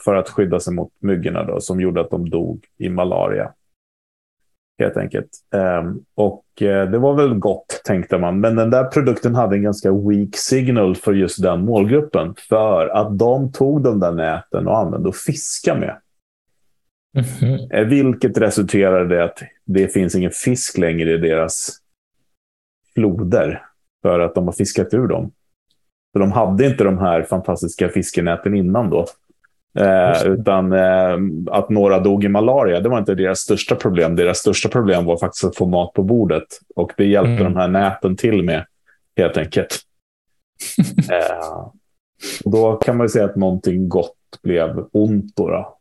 för 0.04 0.14
att 0.14 0.28
skydda 0.28 0.60
sig 0.60 0.74
mot 0.74 0.92
myggorna 1.00 1.44
då, 1.44 1.60
som 1.60 1.80
gjorde 1.80 2.00
att 2.00 2.10
de 2.10 2.30
dog 2.30 2.64
i 2.78 2.88
malaria. 2.88 3.52
Helt 4.78 4.96
enkelt. 4.96 5.28
Ehm, 5.54 5.98
och 6.14 6.62
eh, 6.62 6.90
det 6.90 6.98
var 6.98 7.14
väl 7.14 7.34
gott, 7.34 7.80
tänkte 7.84 8.18
man. 8.18 8.40
Men 8.40 8.56
den 8.56 8.70
där 8.70 8.84
produkten 8.84 9.34
hade 9.34 9.56
en 9.56 9.62
ganska 9.62 9.92
weak 9.92 10.36
signal 10.36 10.96
för 10.96 11.12
just 11.12 11.42
den 11.42 11.64
målgruppen. 11.64 12.34
För 12.48 12.88
att 12.88 13.18
de 13.18 13.52
tog 13.52 13.82
de 13.82 14.00
där 14.00 14.12
näten 14.12 14.68
och 14.68 14.78
använde 14.78 15.08
att 15.08 15.16
fiska 15.16 15.74
med. 15.74 16.00
Mhm. 17.14 17.70
Eh, 17.70 17.84
Vilket 17.84 18.38
resulterade 18.38 19.16
i 19.16 19.20
att 19.20 19.42
det 19.64 19.92
finns 19.92 20.14
ingen 20.14 20.30
fisk 20.30 20.78
längre 20.78 21.12
i 21.12 21.16
deras 21.16 21.76
floder. 22.94 23.62
För 24.02 24.20
att 24.20 24.34
de 24.34 24.44
har 24.44 24.52
fiskat 24.52 24.94
ur 24.94 25.06
dem. 25.06 25.32
För 26.12 26.20
de 26.20 26.32
hade 26.32 26.66
inte 26.66 26.84
de 26.84 26.98
här 26.98 27.22
fantastiska 27.22 27.88
fiskenäten 27.88 28.54
innan 28.54 28.90
då. 28.90 29.06
Eh, 29.76 30.26
utan 30.26 30.72
eh, 30.72 31.16
att 31.54 31.70
några 31.70 31.98
dog 31.98 32.24
i 32.24 32.28
malaria, 32.28 32.80
det 32.80 32.88
var 32.88 32.98
inte 32.98 33.14
deras 33.14 33.38
största 33.38 33.74
problem. 33.74 34.16
Deras 34.16 34.38
största 34.38 34.68
problem 34.68 35.04
var 35.04 35.16
faktiskt 35.16 35.44
att 35.44 35.56
få 35.56 35.66
mat 35.66 35.92
på 35.92 36.02
bordet. 36.02 36.44
Och 36.76 36.92
det 36.96 37.04
hjälpte 37.04 37.30
Mm. 37.30 37.44
de 37.44 37.56
här 37.56 37.68
näten 37.68 38.16
till 38.16 38.42
med, 38.42 38.66
helt 39.16 39.36
enkelt. 39.36 39.78
eh, 41.10 41.58
och 42.44 42.50
då 42.50 42.76
kan 42.76 42.96
man 42.96 43.04
ju 43.04 43.08
säga 43.08 43.24
att 43.24 43.36
någonting 43.36 43.88
gott 43.88 44.14
blev 44.42 44.84
ont. 44.92 45.36
Då, 45.36 45.48
då. 45.50 45.78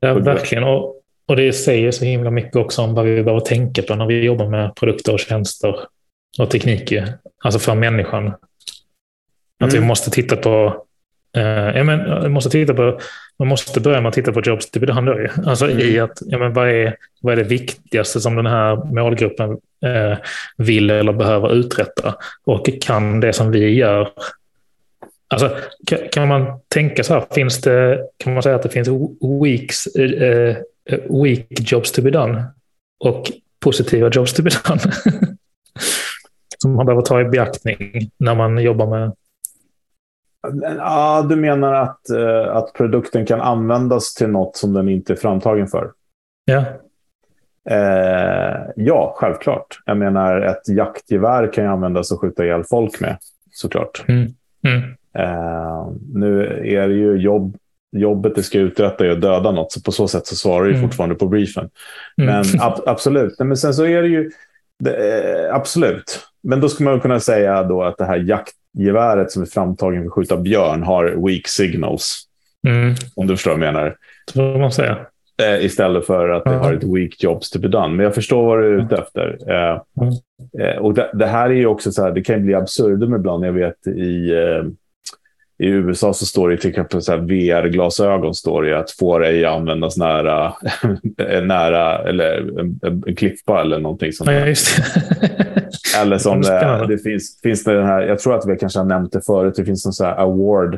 Ja, 0.00 0.14
verkligen. 0.14 0.64
Och, 0.64 0.96
och 1.26 1.36
det 1.36 1.52
säger 1.52 1.90
så 1.90 2.04
himla 2.04 2.30
mycket 2.30 2.56
också 2.56 2.82
om 2.82 2.94
vad 2.94 3.04
vi 3.04 3.22
behöver 3.22 3.40
tänka 3.44 3.82
på 3.82 3.94
när 3.94 4.06
vi 4.06 4.24
jobbar 4.24 4.48
med 4.48 4.74
produkter 4.74 5.12
och 5.12 5.20
tjänster 5.20 5.76
och 6.38 6.50
teknik. 6.50 6.92
Alltså 7.44 7.58
för 7.60 7.74
människan. 7.74 8.26
Att 9.64 9.72
vi 9.72 9.76
Mm. 9.76 9.88
måste 9.88 10.10
titta 10.10 10.36
på... 10.36 10.84
Eh, 11.36 11.76
ja, 11.76 11.84
men, 11.84 12.22
vi 12.22 12.28
måste 12.28 12.50
titta 12.50 12.74
på 12.74 12.98
man 13.38 13.48
måste 13.48 13.80
börja 13.80 14.00
med 14.00 14.08
att 14.08 14.14
titta 14.14 14.32
på 14.32 14.40
jobs 14.40 14.70
to 14.70 14.80
be 14.80 14.86
done. 14.86 15.12
då 15.12 15.20
ju. 15.20 15.28
Alltså 15.46 15.70
i 15.70 15.98
Mm. 15.98 16.04
att, 16.04 16.18
ja, 16.26 16.38
men 16.38 16.52
vad, 16.52 16.68
är, 16.68 16.96
vad 17.20 17.32
är 17.32 17.36
det 17.36 17.48
viktigaste 17.48 18.20
som 18.20 18.36
den 18.36 18.46
här 18.46 18.76
målgruppen 18.76 19.50
eh, 19.84 20.18
vill 20.56 20.90
eller 20.90 21.12
behöver 21.12 21.54
uträtta? 21.54 22.14
Och 22.44 22.68
kan 22.80 23.20
det 23.20 23.32
som 23.32 23.50
vi 23.50 23.74
gör 23.74 24.08
Alltså, 25.32 25.56
kan, 25.86 25.98
kan 26.12 26.28
man 26.28 26.60
tänka 26.68 27.04
så 27.04 27.14
här, 27.14 27.24
finns 27.34 27.60
det, 27.60 28.00
kan 28.16 28.34
man 28.34 28.42
säga 28.42 28.56
att 28.56 28.62
det 28.62 28.68
finns 28.68 28.88
weeks, 29.42 29.86
eh, 29.86 30.56
eh, 30.90 30.98
weak 31.22 31.46
jobs 31.72 31.92
to 31.92 32.02
be 32.02 32.10
done 32.10 32.44
och 33.04 33.32
positiva 33.60 34.10
jobs 34.12 34.32
to 34.32 34.42
be 34.42 34.50
done? 34.64 34.80
Som 36.58 36.74
man 36.74 36.86
behöver 36.86 37.02
ta 37.02 37.20
i 37.20 37.24
beaktning 37.24 38.10
när 38.16 38.34
man 38.34 38.58
jobbar 38.58 38.86
med... 38.86 39.12
Ja, 40.78 41.26
du 41.28 41.36
menar 41.36 41.74
att, 41.74 42.10
eh, 42.10 42.56
att 42.56 42.72
produkten 42.72 43.26
kan 43.26 43.40
användas 43.40 44.14
till 44.14 44.28
något 44.28 44.56
som 44.56 44.72
den 44.72 44.88
inte 44.88 45.12
är 45.12 45.16
framtagen 45.16 45.66
för? 45.68 45.90
Ja, 46.44 46.64
Eh, 47.70 48.56
ja, 48.76 49.14
självklart. 49.16 49.66
Jag 49.86 49.96
menar, 49.96 50.40
ett 50.40 50.68
jaktgevär 50.68 51.52
kan 51.52 51.64
ju 51.64 51.70
användas 51.70 52.12
att 52.12 52.18
skjuta 52.20 52.44
ihjäl 52.44 52.64
folk 52.64 53.00
med, 53.00 53.16
såklart. 53.50 54.04
Mm. 54.08 54.28
Mm. 54.66 54.82
Eh, 55.18 55.86
nu 56.14 56.44
är 56.64 56.88
det 56.88 56.94
ju 56.94 57.16
jobb, 57.16 57.56
jobbet 57.96 58.34
det 58.34 58.42
ska 58.42 58.58
uträtta 58.58 59.06
är 59.06 59.10
att 59.10 59.20
döda 59.20 59.50
något, 59.50 59.72
så 59.72 59.82
på 59.82 59.92
så 59.92 60.08
sätt 60.08 60.26
så 60.26 60.36
svarar 60.36 60.64
du 60.64 60.70
Mm. 60.70 60.82
fortfarande 60.82 61.14
på 61.14 61.26
briefen. 61.26 61.70
Mm. 62.22 62.34
Men 62.34 62.44
ab 62.60 62.80
absolut. 62.86 63.36
Nej, 63.38 63.46
men 63.46 63.56
sen 63.56 63.74
så 63.74 63.84
är 63.86 64.02
det 64.02 64.08
ju... 64.08 64.30
Det, 64.78 64.94
eh, 65.48 65.54
absolut. 65.54 66.20
Men 66.42 66.60
då 66.60 66.68
skulle 66.68 66.90
man 66.90 67.00
kunna 67.00 67.20
säga 67.20 67.62
då 67.62 67.82
att 67.82 67.98
det 67.98 68.04
här 68.04 68.18
jaktgeväret 68.74 69.30
som 69.30 69.42
är 69.42 69.46
framtagen 69.46 70.02
för 70.02 70.06
att 70.06 70.12
skjuta 70.12 70.36
björn 70.36 70.82
har 70.82 71.04
weak 71.28 71.48
signals. 71.48 72.22
Mm. 72.68 72.94
Om 73.16 73.26
du 73.26 73.36
förstår 73.36 73.50
vad 73.50 73.60
jag 73.66 73.74
menar. 73.74 73.96
Så 74.32 74.52
får 74.52 74.58
man 74.58 74.72
säga. 74.72 74.98
Eh, 75.42 75.64
istället 75.64 76.06
för 76.06 76.28
att 76.28 76.44
det 76.44 76.52
Ja. 76.52 76.58
har 76.58 76.72
ett 76.72 76.84
weak 76.84 77.16
jobs 77.18 77.50
to 77.50 77.58
be 77.58 77.68
done. 77.68 77.88
Men 77.88 78.04
jag 78.04 78.14
förstår 78.14 78.46
vad 78.46 78.58
du 78.58 78.66
är 78.66 78.84
ute 78.84 78.96
efter. 78.96 79.38
Eh, 79.50 79.80
eh, 80.66 80.76
och 80.76 80.94
det, 80.94 81.10
det 81.14 81.26
här 81.26 81.50
är 81.50 81.54
ju 81.54 81.66
också 81.66 81.92
så 81.92 82.02
här, 82.02 82.12
det 82.12 82.22
kan 82.22 82.36
ju 82.38 82.42
bli 82.44 82.54
absurdum 82.54 83.14
ibland. 83.14 83.44
Jag 83.46 83.52
vet 83.52 83.86
i, 83.86 84.30
eh, 84.30 84.64
i 85.62 85.68
USA 85.68 86.14
så 86.14 86.26
står 86.26 86.50
det 86.50 86.56
till 86.56 86.70
exempel 86.70 87.00
VR-glasögon 87.00 88.34
står 88.34 88.62
det 88.62 88.78
att 88.78 88.90
får 88.90 89.24
ej 89.24 89.44
användas 89.44 89.96
nära, 89.96 90.52
nära 91.42 91.98
eller 91.98 92.58
en, 92.86 93.16
klippa 93.16 93.60
eller 93.60 93.78
någonting 93.78 94.12
sånt. 94.12 94.30
Ja. 94.30 94.54
Eller 96.00 96.18
som 96.18 96.40
det, 96.40 96.46
Spännande. 96.46 96.86
det 96.86 96.98
finns, 96.98 97.40
finns 97.42 97.64
det 97.64 97.74
den 97.74 97.86
här, 97.86 98.02
jag 98.02 98.18
tror 98.18 98.34
att 98.34 98.46
vi 98.46 98.56
kanske 98.56 98.78
har 98.78 98.86
nämnt 98.86 99.12
det 99.12 99.26
förut, 99.26 99.54
det 99.56 99.64
finns 99.64 99.86
en 99.86 99.92
sån 99.92 100.06
här 100.06 100.16
award 100.16 100.74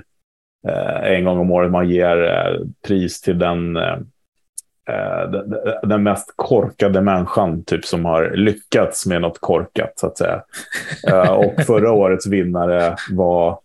eh, 0.68 1.12
en 1.12 1.24
gång 1.24 1.38
om 1.38 1.50
året 1.50 1.70
man 1.70 1.88
ger 1.88 2.22
eh, 2.24 2.66
pris 2.86 3.20
till 3.20 3.38
den, 3.38 3.76
eh, 3.76 3.98
eh, 4.90 5.30
den, 5.30 5.54
den 5.82 6.02
mest 6.02 6.32
korkade 6.36 7.00
människan 7.00 7.64
typ, 7.64 7.84
som 7.84 8.04
har 8.04 8.32
lyckats 8.34 9.06
med 9.06 9.20
något 9.20 9.40
korkat 9.40 9.92
så 9.96 10.06
att 10.06 10.18
säga. 10.18 10.42
Eh, 11.08 11.30
och 11.30 11.54
förra 11.66 11.92
årets 11.92 12.26
vinnare 12.26 12.96
var 13.10 13.63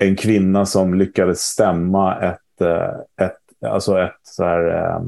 en 0.00 0.16
kvinna 0.16 0.66
som 0.66 0.94
lyckades 0.94 1.40
stämma 1.40 2.20
ett, 2.20 2.60
eh, 2.60 3.26
ett, 3.26 3.66
alltså 3.70 3.98
ett 3.98 4.20
så 4.22 4.44
här, 4.44 4.94
eh, 4.94 5.00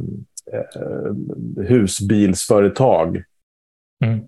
husbilsföretag 1.68 3.22
Mm. 4.04 4.20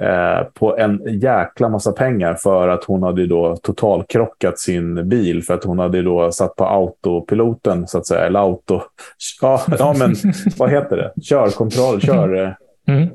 eh, 0.00 0.44
på 0.54 0.78
en 0.78 1.20
jäkla 1.20 1.68
massa 1.68 1.92
pengar 1.92 2.34
för 2.34 2.68
att 2.68 2.84
hon 2.84 3.02
hade 3.02 3.26
då 3.26 3.56
totalkrockat 3.56 4.58
sin 4.58 5.08
bil 5.08 5.42
för 5.42 5.54
att 5.54 5.64
hon 5.64 5.78
hade 5.78 6.02
då 6.02 6.32
satt 6.32 6.56
på 6.56 6.64
autopiloten 6.64 7.86
så 7.86 7.98
att 7.98 8.06
säga. 8.06 8.26
Eller 8.26 8.40
auto... 8.40 8.80
Ja, 9.42 9.62
ja 9.78 9.94
men 9.98 10.14
vad 10.58 10.70
heter 10.70 10.96
det? 10.96 11.12
Körkontroll, 11.22 12.00
kör... 12.00 12.56
Mm. 12.88 13.08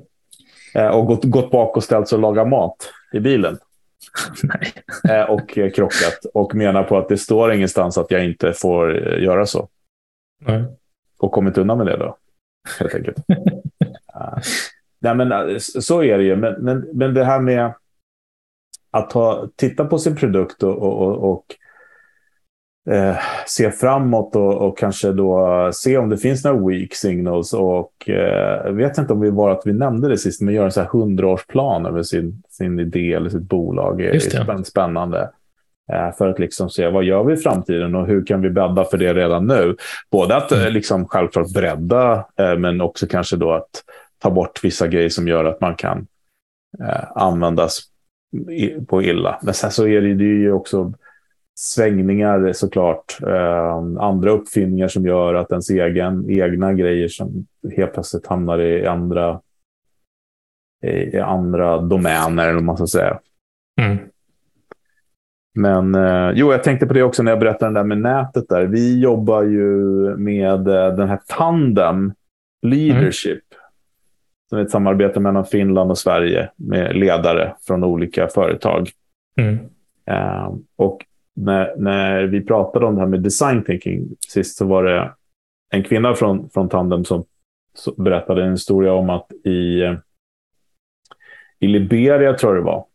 Eh, 0.75 0.87
och 0.87 1.05
gått, 1.05 1.23
gått 1.23 1.51
bak 1.51 1.77
och 1.77 1.83
ställt 1.83 2.07
sig 2.07 2.15
och 2.15 2.21
lagat 2.21 2.47
mat 2.47 2.75
i 3.13 3.19
bilen. 3.19 3.57
Nej. 4.43 4.73
Eh, 5.09 5.29
och 5.29 5.57
eh, 5.57 5.71
krockat. 5.71 6.25
Och 6.33 6.55
menar 6.55 6.83
på 6.83 6.97
att 6.97 7.09
det 7.09 7.17
står 7.17 7.53
ingenstans 7.53 7.97
att 7.97 8.11
jag 8.11 8.25
inte 8.25 8.53
får 8.53 9.13
eh, 9.13 9.23
göra 9.23 9.45
så. 9.45 9.69
Nej. 10.45 10.63
Och 11.19 11.31
kommit 11.31 11.57
undan 11.57 11.77
med 11.77 11.87
det 11.87 11.97
då. 11.97 12.17
Helt 12.79 12.95
enkelt. 12.95 13.17
Nej, 14.99 15.15
men 15.15 15.59
så 15.59 16.03
är 16.03 16.17
det 16.17 16.23
ju. 16.23 16.35
Men, 16.35 16.53
men, 16.53 16.89
men 16.93 17.13
det 17.13 17.23
här 17.23 17.39
med 17.39 17.73
att 18.91 19.09
ta, 19.09 19.49
titta 19.55 19.85
på 19.85 19.99
sin 19.99 20.15
produkt 20.15 20.63
och, 20.63 20.77
och, 20.77 21.01
och, 21.01 21.31
och 21.31 21.45
eh, 22.91 23.15
se 23.47 23.71
framåt 23.71 24.35
och, 24.35 24.53
och 24.67 24.77
kanske 24.77 25.11
då 25.11 25.69
se 25.73 25.97
om 25.97 26.09
det 26.09 26.17
finns 26.17 26.43
några 26.45 26.67
weak 26.67 26.93
signals. 26.93 27.53
Och 27.53 28.09
eh, 28.09 28.71
vet 28.71 28.97
inte 28.97 29.13
om 29.13 29.21
vi 29.21 29.29
var 29.29 29.49
att 29.51 29.61
vi 29.65 29.73
nämnde 29.73 30.07
det 30.09 30.17
sist, 30.17 30.41
men 30.41 30.53
göra 30.53 30.65
en 30.65 30.71
så 30.71 30.81
här 30.81 30.87
hundraårsplan 30.87 31.85
över 31.85 32.03
sin, 32.03 32.43
sin 32.49 32.79
idé 32.79 33.13
eller 33.13 33.29
sitt 33.29 33.41
bolag. 33.49 34.01
är 34.01 34.13
Just 34.13 34.31
det. 34.31 34.37
spänn- 34.43 34.63
spännande. 34.63 35.29
Eh, 35.93 36.11
För 36.17 36.27
att 36.29 36.39
liksom 36.39 36.69
se 36.69 36.87
vad 36.89 37.03
gör 37.03 37.23
vi 37.23 37.33
i 37.33 37.37
framtiden 37.37 37.95
och 37.95 38.07
hur 38.07 38.25
kan 38.25 38.41
vi 38.41 38.49
bädda 38.49 38.83
för 38.85 38.97
det 38.97 39.13
redan 39.13 39.47
nu. 39.47 39.75
Både 40.11 40.35
att 40.35 40.51
eh, 40.51 40.69
liksom 40.69 41.07
självklart 41.07 41.53
bredda, 41.53 42.25
eh, 42.39 42.57
men 42.57 42.81
också 42.81 43.07
kanske 43.07 43.35
då 43.35 43.51
att 43.51 43.69
ta 44.19 44.29
bort 44.29 44.59
vissa 44.63 44.87
grejer 44.87 45.09
som 45.09 45.27
gör 45.27 45.45
att 45.45 45.61
man 45.61 45.75
kan 45.75 46.07
användas 47.15 47.79
i- 48.51 48.85
på 48.85 49.01
illa. 49.03 49.39
Men 49.43 49.53
sen 49.53 49.71
så 49.71 49.87
är 49.87 50.01
det, 50.01 50.13
det 50.13 50.23
är 50.23 50.37
ju 50.39 50.51
också 50.51 50.93
svängningar 51.59 52.53
såklart. 52.53 53.17
Eh, 53.27 53.75
andra 53.99 54.31
uppfinningar 54.31 54.87
som 54.87 55.05
gör 55.05 55.33
att 55.33 55.51
ens 55.51 55.69
egen, 55.69 56.29
egna 56.29 56.73
grejer 56.73 57.07
som 57.07 57.45
helt 57.75 57.93
plötsligt 57.93 58.27
hamnar 58.27 58.59
i 58.59 58.85
andra, 58.85 59.41
i 60.85 61.19
andra 61.19 61.77
domäner, 61.81 62.49
eller 62.49 62.59
man 62.59 62.77
ska 62.77 62.87
säga. 62.87 63.19
Mm. 63.81 63.97
Men 65.55 65.95
eh, 65.95 66.31
jo, 66.35 66.51
jag 66.51 66.63
tänkte 66.63 66.87
på 66.87 66.93
det 66.93 67.03
också 67.03 67.23
när 67.23 67.31
jag 67.31 67.39
berättade 67.39 67.73
det 67.73 67.79
där 67.79 67.83
med 67.83 67.97
nätet. 67.97 68.49
där. 68.49 68.65
Vi 68.65 68.99
jobbar 68.99 69.43
ju 69.43 69.65
med 70.17 70.67
eh, 70.67 70.95
den 70.95 71.09
här 71.09 71.19
Tandem 71.27 72.13
Leadership. 72.61 73.43
Som 74.49 74.59
är 74.59 74.61
ett 74.61 74.71
samarbete 74.71 75.19
mellan 75.19 75.45
Finland 75.45 75.91
och 75.91 75.97
Sverige 75.97 76.49
med 76.55 76.95
ledare 76.95 77.55
från 77.67 77.83
olika 77.83 78.27
företag. 78.27 78.89
Mm. 79.41 79.59
Eh, 80.05 80.53
och 80.75 81.05
när, 81.37 81.75
när 81.77 82.23
vi 82.23 82.41
pratade 82.41 82.85
om 82.85 82.95
det 82.95 83.01
här 83.01 83.07
med 83.07 83.21
design 83.21 83.63
thinking 83.63 84.07
sist 84.27 84.57
så 84.57 84.65
var 84.65 84.83
det 84.83 85.11
en 85.69 85.83
kvinna 85.83 86.13
från, 86.13 86.49
från 86.49 86.69
Tandem 86.69 87.05
som 87.05 87.23
berättade 87.97 88.43
en 88.43 88.51
historia 88.51 88.93
om 88.93 89.09
att 89.09 89.31
i, 89.43 89.81
eh, 89.81 89.93
i 91.59 91.67
Liberia, 91.67 92.33
tror 92.33 92.55
jag 92.55 92.63
det 92.63 92.65
var, 92.65 92.85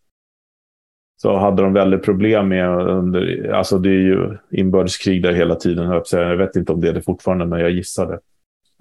så 1.22 1.36
hade 1.36 1.62
de 1.62 1.72
väldigt 1.72 2.04
problem 2.04 2.48
med 2.48 2.68
under, 2.88 3.50
alltså 3.52 3.78
det 3.78 3.88
är 3.88 4.00
ju 4.00 4.38
inbördeskrig 4.50 5.22
där 5.22 5.32
hela 5.32 5.54
tiden, 5.54 6.02
jag 6.10 6.36
vet 6.36 6.56
inte 6.56 6.72
om 6.72 6.80
det 6.80 6.88
är 6.88 6.92
det 6.92 7.02
fortfarande, 7.02 7.46
men 7.46 7.60
jag 7.60 7.70
gissade. 7.70 8.20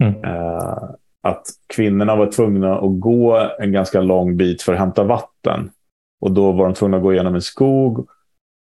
Mm. 0.04 0.24
Eh, 0.24 0.90
att 1.22 1.46
kvinnorna 1.74 2.16
var 2.16 2.32
tvungna 2.32 2.78
att 2.78 3.00
gå 3.00 3.50
en 3.58 3.72
ganska 3.72 4.00
lång 4.00 4.36
bit 4.36 4.62
för 4.62 4.72
att 4.72 4.78
hämta 4.78 5.04
vatten. 5.04 5.70
Och 6.20 6.32
då 6.32 6.52
var 6.52 6.64
de 6.64 6.74
tvungna 6.74 6.96
att 6.96 7.02
gå 7.02 7.12
igenom 7.12 7.34
en 7.34 7.42
skog 7.42 8.08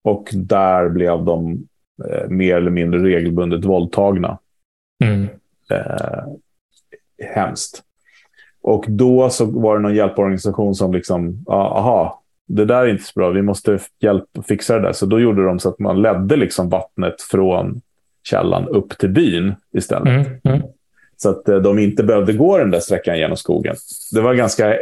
och 0.03 0.29
där 0.33 0.89
blev 0.89 1.23
de 1.23 1.67
eh, 2.09 2.29
mer 2.29 2.55
eller 2.55 2.71
mindre 2.71 3.03
regelbundet 3.03 3.65
våldtagna. 3.65 4.37
Mm. 5.03 5.27
Eh, 5.69 6.23
hemskt. 7.35 7.83
Och 8.61 8.85
då 8.87 9.29
så 9.29 9.45
var 9.45 9.75
det 9.75 9.81
någon 9.81 9.95
hjälporganisation 9.95 10.75
som 10.75 10.93
liksom, 10.93 11.43
aha, 11.47 12.23
det 12.47 12.65
där 12.65 12.81
är 12.81 12.87
inte 12.87 13.03
så 13.03 13.11
bra, 13.15 13.29
vi 13.29 13.41
måste 13.41 13.79
hjälpa 13.99 14.41
fixa 14.41 14.75
det 14.75 14.81
där. 14.81 14.91
Så 14.91 15.05
då 15.05 15.19
gjorde 15.19 15.45
de 15.45 15.59
så 15.59 15.69
att 15.69 15.79
man 15.79 16.01
ledde 16.01 16.35
liksom 16.35 16.69
vattnet 16.69 17.21
från 17.21 17.81
källan 18.23 18.67
upp 18.67 18.97
till 18.97 19.09
byn 19.09 19.55
istället. 19.73 20.27
Mm. 20.27 20.39
Mm. 20.43 20.61
Så 21.17 21.29
att 21.29 21.49
eh, 21.49 21.57
de 21.57 21.79
inte 21.79 22.03
behövde 22.03 22.33
gå 22.33 22.57
den 22.57 22.71
där 22.71 22.79
sträckan 22.79 23.17
genom 23.17 23.37
skogen. 23.37 23.75
Det 24.11 24.21
var 24.21 24.33
ganska 24.33 24.77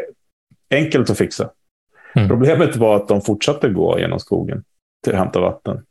enkelt 0.70 1.10
att 1.10 1.18
fixa. 1.18 1.50
Mm. 2.16 2.30
Problemet 2.30 2.76
var 2.76 2.96
att 2.96 3.08
de 3.08 3.22
fortsatte 3.22 3.70
gå 3.70 4.00
genom 4.00 4.20
skogen 4.20 4.64
till 5.04 5.14
att 5.14 5.20
hämta 5.20 5.40
vatten. 5.40 5.84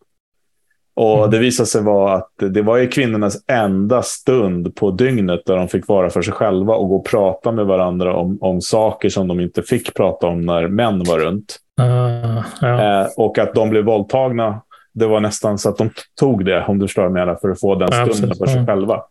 Och 0.94 1.18
Mm. 1.18 1.30
Det 1.30 1.38
visade 1.38 1.66
sig 1.66 1.82
vara 1.82 2.14
att 2.14 2.30
det 2.36 2.62
var 2.62 2.76
ju 2.76 2.88
kvinnornas 2.88 3.44
enda 3.48 4.02
stund 4.02 4.74
på 4.76 4.90
dygnet 4.90 5.40
där 5.46 5.56
de 5.56 5.68
fick 5.68 5.88
vara 5.88 6.10
för 6.10 6.22
sig 6.22 6.32
själva 6.34 6.74
och 6.74 6.88
gå 6.88 6.96
och 6.96 7.06
prata 7.06 7.52
med 7.52 7.66
varandra 7.66 8.16
om, 8.16 8.38
om 8.40 8.60
saker 8.60 9.08
som 9.08 9.28
de 9.28 9.40
inte 9.40 9.62
fick 9.62 9.94
prata 9.94 10.26
om 10.26 10.40
när 10.40 10.68
män 10.68 11.02
var 11.04 11.18
runt. 11.18 11.56
Ah, 11.80 12.42
ja. 12.60 13.00
Eh, 13.02 13.06
och 13.16 13.38
att 13.38 13.54
de 13.54 13.70
blev 13.70 13.84
våldtagna, 13.84 14.60
det 14.92 15.06
var 15.06 15.20
nästan 15.20 15.58
så 15.58 15.68
att 15.68 15.78
de 15.78 15.90
tog 16.20 16.44
det, 16.44 16.64
om 16.64 16.78
du 16.78 16.86
förstår 16.86 17.02
vad 17.02 17.10
jag 17.10 17.26
menar, 17.26 17.34
för 17.40 17.48
att 17.50 17.60
få 17.60 17.74
den 17.74 17.88
Ja, 17.92 17.94
stunden 17.94 18.10
absolut. 18.12 18.38
för 18.38 18.46
sig 18.46 18.54
Mm. 18.54 18.66
själva. 18.66 19.02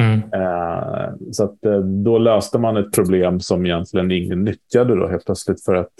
Mm. 0.00 0.18
Eh, 0.18 1.10
så 1.32 1.44
att, 1.44 1.64
eh, 1.66 1.78
då 1.78 2.18
löste 2.18 2.58
man 2.58 2.76
ett 2.76 2.92
problem 2.92 3.40
som 3.40 3.66
egentligen 3.66 4.10
ingen 4.10 4.44
nyttjade 4.44 4.96
då 4.96 5.08
helt 5.08 5.24
plötsligt 5.26 5.64
för 5.64 5.74
att 5.74 5.92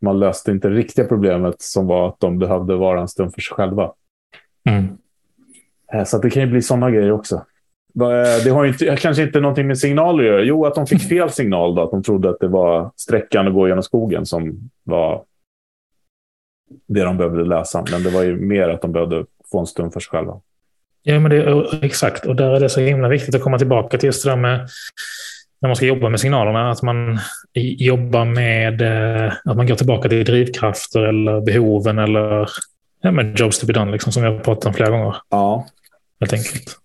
man 0.00 0.18
löste 0.18 0.50
inte 0.50 0.70
riktiga 0.70 1.04
problemet 1.04 1.62
som 1.62 1.86
var 1.86 2.08
att 2.08 2.20
de 2.20 2.38
behövde 2.38 2.76
vara 2.76 3.00
en 3.00 3.08
stund 3.08 3.34
för 3.34 3.40
sig 3.40 3.54
själva. 3.54 3.92
Mm. 4.68 4.88
Eh, 5.92 6.04
så 6.04 6.18
det 6.18 6.30
kan 6.30 6.42
ju 6.42 6.48
bli 6.48 6.62
sådana 6.62 6.90
grejer 6.90 7.12
också. 7.12 7.34
Eh, 8.00 8.44
Det 8.44 8.50
har 8.50 8.64
ju 8.64 8.70
inte, 8.70 8.96
kanske 8.96 9.22
inte 9.22 9.40
någonting 9.40 9.66
med 9.66 9.78
signaler 9.78 10.24
att 10.24 10.30
göra. 10.30 10.42
Jo, 10.42 10.66
att 10.66 10.74
de 10.74 10.86
fick 10.86 11.02
fel 11.08 11.30
signal 11.30 11.74
då. 11.74 11.82
Att 11.82 11.90
de 11.90 12.02
trodde 12.02 12.30
att 12.30 12.40
det 12.40 12.48
var 12.48 12.90
sträckan 12.96 13.48
att 13.48 13.54
gå 13.54 13.68
genom 13.68 13.82
skogen 13.82 14.26
som 14.26 14.70
var 14.82 15.24
det 16.86 17.02
de 17.04 17.16
behövde 17.16 17.44
lösa. 17.44 17.84
Men 17.90 18.02
det 18.02 18.10
var 18.10 18.22
ju 18.22 18.36
mer 18.36 18.68
att 18.68 18.82
de 18.82 18.92
behövde 18.92 19.24
få 19.50 19.60
en 19.60 19.66
stund 19.66 19.92
för 19.92 20.00
sig 20.00 20.10
själva. 20.10 20.40
Ja, 21.02 21.20
men 21.20 21.30
det, 21.30 21.66
exakt. 21.82 22.26
Och 22.26 22.36
där 22.36 22.50
är 22.50 22.60
det 22.60 22.68
så 22.68 22.80
himla 22.80 23.08
viktigt 23.08 23.34
att 23.34 23.42
komma 23.42 23.58
tillbaka 23.58 23.98
till 23.98 24.06
just 24.06 24.24
det 24.24 24.30
där 24.30 24.36
med 24.36 24.68
när 25.60 25.68
man 25.68 25.76
ska 25.76 25.86
jobba 25.86 26.08
med 26.08 26.20
signalerna, 26.20 26.70
att 26.70 26.82
man 26.82 27.18
jobbar 27.78 28.24
med 28.24 28.82
eh, 28.82 29.32
att 29.44 29.56
man 29.56 29.66
går 29.66 29.74
tillbaka 29.74 30.08
till 30.08 30.24
drivkrafter 30.24 31.00
eller 31.00 31.40
behoven 31.40 31.98
eller 31.98 32.48
ja, 33.02 33.10
men 33.10 33.34
jobs 33.34 33.58
to 33.58 33.66
be 33.66 33.72
done, 33.72 33.92
liksom, 33.92 34.12
som 34.12 34.22
vi 34.22 34.28
har 34.28 34.38
pratat 34.38 34.66
om 34.66 34.74
flera 34.74 34.90
gånger. 34.90 35.16
Ja, 35.30 35.66
Helt 36.20 36.32
enkelt. 36.32 36.76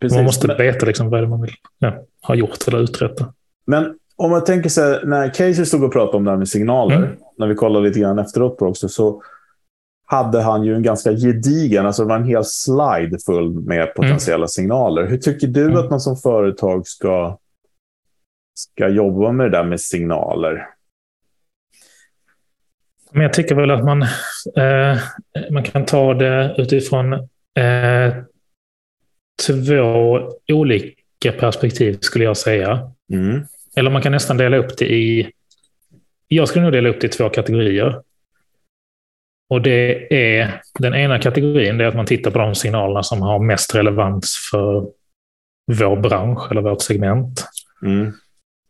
precis. 0.00 0.16
Man 0.16 0.24
måste 0.24 0.54
veta 0.54 0.86
liksom, 0.86 1.10
vad 1.10 1.18
är 1.18 1.22
det 1.22 1.28
man 1.28 1.42
vill 1.42 1.54
ja, 1.78 2.04
ha 2.22 2.34
gjort 2.34 2.68
eller 2.68 2.78
uträtta. 2.78 3.32
Men 3.66 3.94
om 4.16 4.30
man 4.30 4.44
tänker 4.44 4.68
sig 4.68 5.00
när 5.04 5.28
Casey 5.28 5.64
stod 5.64 5.84
och 5.84 5.92
pratade 5.92 6.16
om 6.16 6.24
det 6.24 6.30
här 6.30 6.38
med 6.38 6.48
signaler, 6.48 6.96
mm. 6.96 7.10
när 7.38 7.46
vi 7.46 7.54
kollade 7.54 7.88
lite 7.88 8.00
grann 8.00 8.18
efteråt 8.18 8.58
på 8.58 8.66
också, 8.66 8.88
så 8.88 9.22
hade 10.06 10.40
han 10.42 10.64
ju 10.64 10.74
en 10.74 10.82
ganska 10.82 11.10
gedigen, 11.10 11.86
alltså 11.86 12.02
det 12.02 12.08
var 12.08 12.16
en 12.16 12.24
hel 12.24 12.44
slide 12.44 13.18
full 13.26 13.60
med 13.60 13.94
potentiella 13.94 14.36
mm. 14.36 14.48
signaler. 14.48 15.06
Hur 15.06 15.18
tycker 15.18 15.46
du 15.46 15.64
mm. 15.64 15.76
att 15.76 15.90
man 15.90 16.00
som 16.00 16.16
företag 16.16 16.86
ska, 16.86 17.38
ska 18.58 18.88
jobba 18.88 19.32
med 19.32 19.46
det 19.46 19.58
där 19.58 19.64
med 19.64 19.80
signaler? 19.80 20.66
Men 23.12 23.22
jag 23.22 23.32
tycker 23.32 23.54
väl 23.54 23.70
att 23.70 23.84
man, 23.84 24.02
eh, 24.56 24.98
man 25.50 25.62
kan 25.62 25.84
ta 25.84 26.14
det 26.14 26.54
utifrån 26.58 27.12
eh, 27.54 28.14
två 29.46 30.20
olika 30.52 31.32
perspektiv 31.38 31.98
skulle 32.00 32.24
jag 32.24 32.36
säga. 32.36 32.90
Mm. 33.12 33.42
Eller 33.76 33.90
man 33.90 34.02
kan 34.02 34.12
nästan 34.12 34.36
dela 34.36 34.56
upp 34.56 34.78
det 34.78 34.92
i... 34.94 35.32
Jag 36.28 36.48
skulle 36.48 36.62
nog 36.62 36.72
dela 36.72 36.88
upp 36.88 37.00
det 37.00 37.06
i 37.06 37.10
två 37.10 37.28
kategorier. 37.28 38.02
Och 39.50 39.62
det 39.62 40.14
är 40.14 40.62
Den 40.78 40.94
ena 40.94 41.18
kategorin 41.18 41.78
det 41.78 41.84
är 41.84 41.88
att 41.88 41.96
man 41.96 42.06
tittar 42.06 42.30
på 42.30 42.38
de 42.38 42.54
signalerna 42.54 43.02
som 43.02 43.22
har 43.22 43.38
mest 43.38 43.74
relevans 43.74 44.48
för 44.50 44.86
vår 45.72 45.96
bransch 45.96 46.50
eller 46.50 46.60
vårt 46.60 46.82
segment. 46.82 47.44
Mm. 47.82 48.12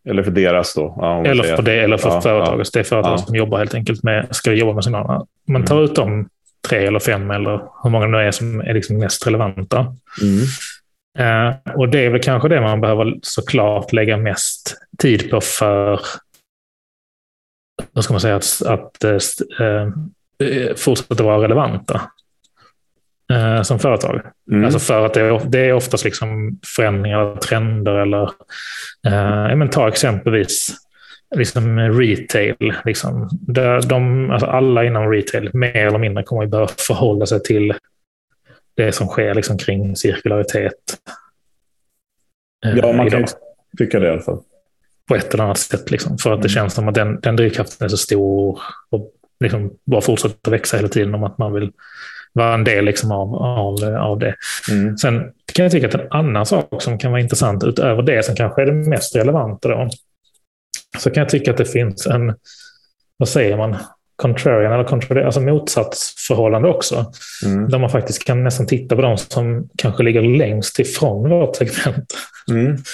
Eller 0.08 0.22
för 0.22 0.30
deras 0.30 0.74
då? 0.74 0.94
Ja, 0.96 1.24
eller, 1.24 1.56
för 1.56 1.62
det, 1.62 1.80
eller 1.80 1.96
för 1.96 2.08
ja, 2.08 2.20
företaget. 2.20 2.66
Ja, 2.66 2.70
det 2.72 2.80
är 2.80 2.84
företag 2.84 3.12
ja. 3.12 3.18
som 3.18 3.36
jobbar 3.36 3.58
helt 3.58 3.74
enkelt 3.74 4.02
med, 4.02 4.26
ska 4.30 4.52
jobba 4.52 4.72
med 4.72 4.84
signalerna. 4.84 5.26
Man 5.48 5.64
tar 5.64 5.76
mm. 5.76 5.84
ut 5.84 5.94
de 5.94 6.28
tre 6.68 6.86
eller 6.86 6.98
fem 6.98 7.30
eller 7.30 7.60
hur 7.82 7.90
många 7.90 8.06
det 8.06 8.12
nu 8.12 8.18
är 8.18 8.30
som 8.30 8.60
är 8.60 8.74
liksom 8.74 8.98
mest 8.98 9.26
relevanta. 9.26 9.96
Mm. 10.22 10.44
Uh, 11.20 11.54
och 11.74 11.88
det 11.88 11.98
är 11.98 12.10
väl 12.10 12.22
kanske 12.22 12.48
det 12.48 12.60
man 12.60 12.80
behöver 12.80 13.14
såklart 13.22 13.92
lägga 13.92 14.16
mest 14.16 14.76
tid 14.98 15.30
på 15.30 15.40
för 15.40 16.00
vad 17.92 18.04
ska 18.04 18.14
man 18.14 18.20
säga, 18.20 18.36
att, 18.36 18.62
att 18.66 19.04
uh, 19.04 20.74
fortsätta 20.76 21.24
vara 21.24 21.42
relevanta 21.42 22.00
uh, 23.32 23.62
som 23.62 23.78
företag. 23.78 24.20
Mm. 24.50 24.64
Alltså 24.64 24.78
för 24.78 25.06
att 25.06 25.14
det 25.14 25.20
är, 25.20 25.40
det 25.49 25.61
är 25.61 25.73
oftast 25.73 26.04
liksom 26.04 26.58
förändringar, 26.76 27.37
trender 27.37 27.94
eller 27.94 28.23
uh, 29.08 29.56
men 29.56 29.70
ta 29.70 29.88
exempelvis 29.88 30.76
liksom 31.37 31.78
retail. 31.78 32.75
Liksom. 32.85 33.28
De, 33.87 34.30
alltså 34.30 34.47
alla 34.47 34.85
inom 34.85 35.12
retail 35.12 35.50
mer 35.52 35.87
eller 35.87 35.99
mindre 35.99 36.25
kommer 36.25 36.44
att 36.44 36.50
behöva 36.50 36.68
förhålla 36.68 37.26
sig 37.26 37.42
till 37.42 37.75
det 38.75 38.92
som 38.92 39.06
sker 39.06 39.35
liksom 39.35 39.58
kring 39.58 39.97
cirkularitet. 39.97 40.75
Eh, 42.66 42.76
ja, 42.76 42.92
man 42.92 43.11
kan 43.11 43.26
tycka 43.78 44.00
det 44.00 44.06
i 44.06 44.11
alla 44.11 44.23
fall. 44.23 44.42
På 45.08 45.14
ett 45.14 45.35
eller 45.35 45.44
annat 45.44 45.58
sätt. 45.58 45.90
Liksom, 45.90 46.18
för 46.18 46.32
att 46.32 46.42
det 46.42 46.49
mm. 46.49 46.54
känns 46.54 46.75
som 46.75 46.88
att 46.88 46.94
den, 46.94 47.20
den 47.20 47.37
drivkraften 47.37 47.85
är 47.85 47.88
så 47.88 47.97
stor 47.97 48.61
och 48.90 49.12
liksom 49.40 49.70
bara 49.85 50.00
fortsätter 50.00 50.50
växa 50.50 50.76
hela 50.76 50.88
tiden 50.88 51.14
om 51.14 51.25
att 51.25 51.38
man 51.38 51.52
vill 51.52 51.73
vara 52.32 52.54
en 52.54 52.64
del 52.64 52.85
liksom 52.85 53.12
av, 53.12 53.35
av, 53.35 53.85
av 53.85 54.18
det. 54.18 54.35
Mm. 54.70 54.99
Sen 54.99 55.32
kan 55.52 55.62
jag 55.62 55.73
tycka 55.73 55.88
att 55.88 55.94
en 55.94 56.08
annan 56.11 56.47
sak 56.47 56.82
som 56.82 56.99
kan 56.99 57.11
vara 57.11 57.20
intressant 57.20 57.64
utöver 57.64 58.02
det 58.02 58.25
som 58.25 58.37
kanske 58.37 58.62
är 58.62 58.66
det 58.66 58.73
mest 58.73 59.16
relevanta 59.16 59.68
då, 59.68 59.88
så 60.99 61.11
kan 61.11 61.20
jag 61.20 61.28
tycka 61.28 61.50
att 61.50 61.56
det 61.56 61.64
finns 61.64 62.06
en, 62.06 62.34
vad 63.17 63.28
säger 63.28 63.56
man, 63.56 63.76
contrarian, 64.17 64.73
eller 64.73 64.84
contrarian, 64.84 65.26
alltså 65.26 65.41
motsatsförhållande 65.41 66.69
också. 66.69 67.12
Mm. 67.45 67.69
Där 67.69 67.78
man 67.78 67.91
faktiskt 67.91 68.25
kan 68.25 68.45
nästan 68.45 68.67
titta 68.67 68.97
på 68.97 69.02
de 69.02 69.19
som 69.19 69.69
kanske 69.78 70.02
ligger 70.02 70.23
längst 70.23 70.78
ifrån 70.78 71.30
vårt 71.30 71.56
segment. 71.56 72.14
Mm. 72.50 72.76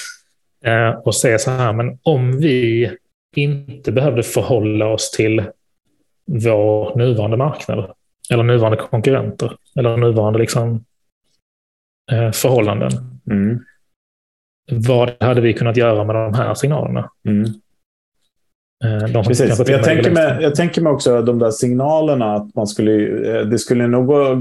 Eh, 0.66 0.90
och 0.90 1.14
säga 1.14 1.38
så 1.38 1.51
här, 1.51 1.73
men 1.73 1.99
om 2.03 2.38
vi 2.40 2.90
inte 3.37 3.92
behövde 3.92 4.23
förhålla 4.23 4.87
oss 4.87 5.11
till 5.11 5.42
vår 6.27 6.97
nuvarande 6.99 7.37
marknad, 7.37 7.90
eller 8.31 8.43
nuvarande 8.43 8.79
konkurrenter, 8.79 9.57
eller 9.79 9.97
nuvarande 9.97 10.39
liksom, 10.39 10.85
eh, 12.13 12.31
förhållanden. 12.31 12.91
Mm. 13.31 13.59
Vad 14.71 15.13
hade 15.21 15.41
vi 15.41 15.53
kunnat 15.53 15.77
göra 15.77 16.05
med 16.05 16.17
de 16.17 16.35
här 16.35 16.55
signalerna? 16.55 17.11
Mm. 17.29 17.45
Eh, 18.85 19.23
Precis. 19.23 19.69
Jag, 19.69 19.83
tänker 19.83 20.11
mig, 20.11 20.39
jag 20.41 20.55
tänker 20.55 20.83
mig 20.83 20.93
också 20.93 21.23
de 21.23 21.39
där 21.39 21.51
signalerna 21.51 22.35
att 22.35 22.55
man 22.55 22.67
skulle, 22.67 22.93
eh, 23.39 23.47
det 23.47 23.59
skulle 23.59 23.87
nog 23.87 24.13
eh, 24.13 24.39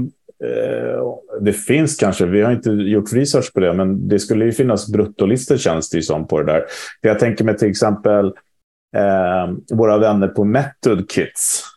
det 1.40 1.52
finns 1.52 1.96
kanske, 1.96 2.26
vi 2.26 2.42
har 2.42 2.52
inte 2.52 2.70
gjort 2.70 3.12
research 3.12 3.52
på 3.52 3.60
det, 3.60 3.72
men 3.72 4.08
det 4.08 4.18
skulle 4.18 4.44
ju 4.44 4.52
finnas 4.52 4.92
bruttolistor 4.92 5.56
känns 5.56 5.90
det 5.90 6.02
som 6.02 6.26
på 6.26 6.42
det 6.42 6.52
där. 6.52 6.64
Jag 7.00 7.18
tänker 7.18 7.44
mig 7.44 7.56
till 7.56 7.70
exempel 7.70 8.26
eh, 8.96 9.52
våra 9.72 9.98
vänner 9.98 10.28
på 10.28 10.44
Method 10.44 11.10
Kits. 11.10 11.73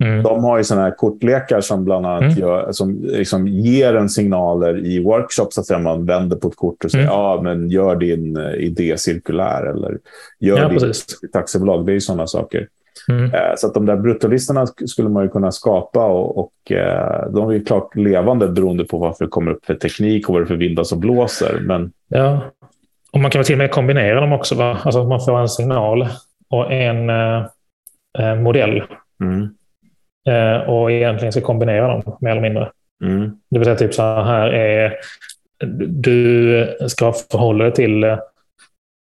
Mm. 0.00 0.22
De 0.22 0.44
har 0.44 0.58
ju 0.58 0.64
sådana 0.64 0.84
här 0.84 0.94
kortlekar 0.96 1.60
som 1.60 1.84
bland 1.84 2.06
annat 2.06 2.22
mm. 2.22 2.38
gör, 2.38 2.72
som 2.72 3.00
liksom 3.02 3.48
ger 3.48 3.94
en 3.94 4.08
signaler 4.08 4.86
i 4.86 5.04
workshops. 5.04 5.58
Att 5.58 5.66
säga, 5.66 5.78
man 5.78 6.06
vänder 6.06 6.36
på 6.36 6.48
ett 6.48 6.56
kort 6.56 6.84
och 6.84 6.90
säger 6.90 7.04
mm. 7.04 7.16
ja, 7.16 7.40
men 7.42 7.70
gör 7.70 7.96
din 7.96 8.36
eh, 8.36 8.54
idé 8.54 8.98
cirkulär 8.98 9.62
eller 9.66 9.98
gör 10.38 10.58
ja, 10.58 10.68
ditt 11.22 11.36
aktiebolag. 11.36 11.86
Det 11.86 11.92
är 11.92 11.94
ju 11.94 12.00
sådana 12.00 12.26
saker. 12.26 12.68
Mm. 13.08 13.34
Eh, 13.34 13.54
så 13.56 13.66
att 13.66 13.74
de 13.74 13.86
där 13.86 13.96
bruttolistorna 13.96 14.66
skulle 14.66 15.08
man 15.08 15.22
ju 15.22 15.28
kunna 15.28 15.52
skapa 15.52 16.04
och, 16.04 16.38
och 16.38 16.72
eh, 16.72 17.30
de 17.30 17.48
är 17.48 17.52
ju 17.52 17.64
klart 17.64 17.96
levande 17.96 18.48
beroende 18.48 18.84
på 18.84 18.98
vad 18.98 19.16
det 19.18 19.26
kommer 19.26 19.50
upp 19.50 19.64
för 19.64 19.74
teknik 19.74 20.28
och 20.28 20.32
vad 20.32 20.42
det 20.42 20.44
är 20.44 20.48
för 20.48 20.56
vindar 20.56 20.84
som 20.84 21.00
blåser. 21.00 21.60
Men... 21.62 21.92
Ja, 22.08 22.40
och 23.12 23.20
man 23.20 23.30
kan 23.30 23.38
väl 23.38 23.46
till 23.46 23.54
och 23.54 23.58
med 23.58 23.70
kombinera 23.70 24.20
dem 24.20 24.32
också. 24.32 24.54
Va? 24.54 24.78
Alltså 24.82 25.04
man 25.04 25.20
får 25.20 25.40
en 25.40 25.48
signal 25.48 26.08
och 26.50 26.72
en 26.72 27.10
eh, 27.10 28.34
modell. 28.42 28.82
Mm. 29.22 29.48
Eh, 30.28 30.70
och 30.70 30.92
egentligen 30.92 31.32
ska 31.32 31.40
kombinera 31.40 31.88
dem 31.88 32.16
mer 32.20 32.30
eller 32.30 32.40
mindre. 32.40 32.70
Mm. 33.04 33.30
Det 33.50 33.58
vill 33.58 33.64
säga 33.64 33.76
typ 33.76 33.94
så 33.94 34.02
här 34.02 34.46
är 34.54 34.96
du 35.88 36.76
ska 36.88 37.12
förhålla 37.12 37.64
dig 37.64 37.72
till 37.72 38.04
eh, 38.04 38.18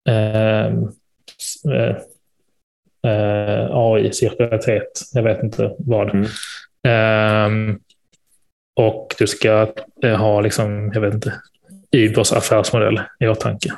eh, 0.10 1.96
eh 3.08 3.68
AI, 3.72 4.14
cirkularitet, 4.14 5.02
jag 5.14 5.24
vet 5.24 5.44
inte 5.44 5.76
vad. 5.78 6.10
Mm. 6.10 6.26
Eh, 6.88 7.76
och 8.76 9.16
du 9.20 9.28
ska 9.28 9.74
eh, 10.04 10.16
ha, 10.16 10.42
liksom, 10.42 10.92
jag 10.94 11.02
vet 11.02 11.14
inte, 11.14 11.34
Ubers 11.92 12.34
affärsmodell 12.34 13.02
i 13.20 13.28
åtanke. 13.28 13.74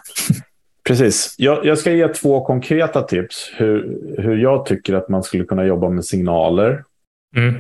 Precis. 0.88 1.36
Jag, 1.38 1.66
jag, 1.66 1.78
ska 1.78 1.92
ge 1.92 2.08
två 2.08 2.46
konkreta 2.46 3.02
tips 3.02 3.52
hur, 3.58 3.98
hur 4.18 4.38
jag 4.38 4.66
tycker 4.66 4.94
att 4.94 5.10
man 5.10 5.24
skulle 5.24 5.44
kunna 5.44 5.66
jobba 5.66 5.90
med 5.90 6.06
signaler 6.06 6.84
Mm. 7.36 7.54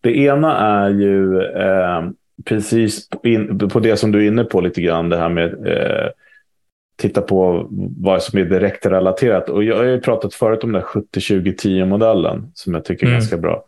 Det 0.00 0.18
ena 0.18 0.58
är 0.58 0.90
ju 0.90 1.42
eh, 1.42 2.10
precis 2.44 3.08
på, 3.08 3.28
in, 3.28 3.58
på, 3.58 3.80
det 3.80 3.96
som 3.96 4.12
du 4.12 4.24
är 4.24 4.28
inne 4.28 4.44
på 4.44 4.60
lite 4.60 4.80
grann, 4.80 5.08
det 5.08 5.16
här 5.16 5.28
med 5.28 5.66
eh, 5.66 6.08
titta 6.96 7.22
på 7.22 7.66
vad 7.98 8.22
som 8.22 8.38
är 8.38 8.44
direkt 8.44 8.86
relaterat. 8.86 9.48
Och 9.48 9.64
jag 9.64 9.76
har 9.76 9.84
ju 9.84 10.00
pratat 10.00 10.34
förut 10.34 10.64
om 10.64 10.72
den 10.72 10.82
70-20-10-modellen 10.82 12.50
som 12.54 12.74
jag 12.74 12.84
tycker 12.84 13.06
är 13.06 13.10
mm. 13.10 13.20
ganska 13.20 13.36
bra. 13.36 13.64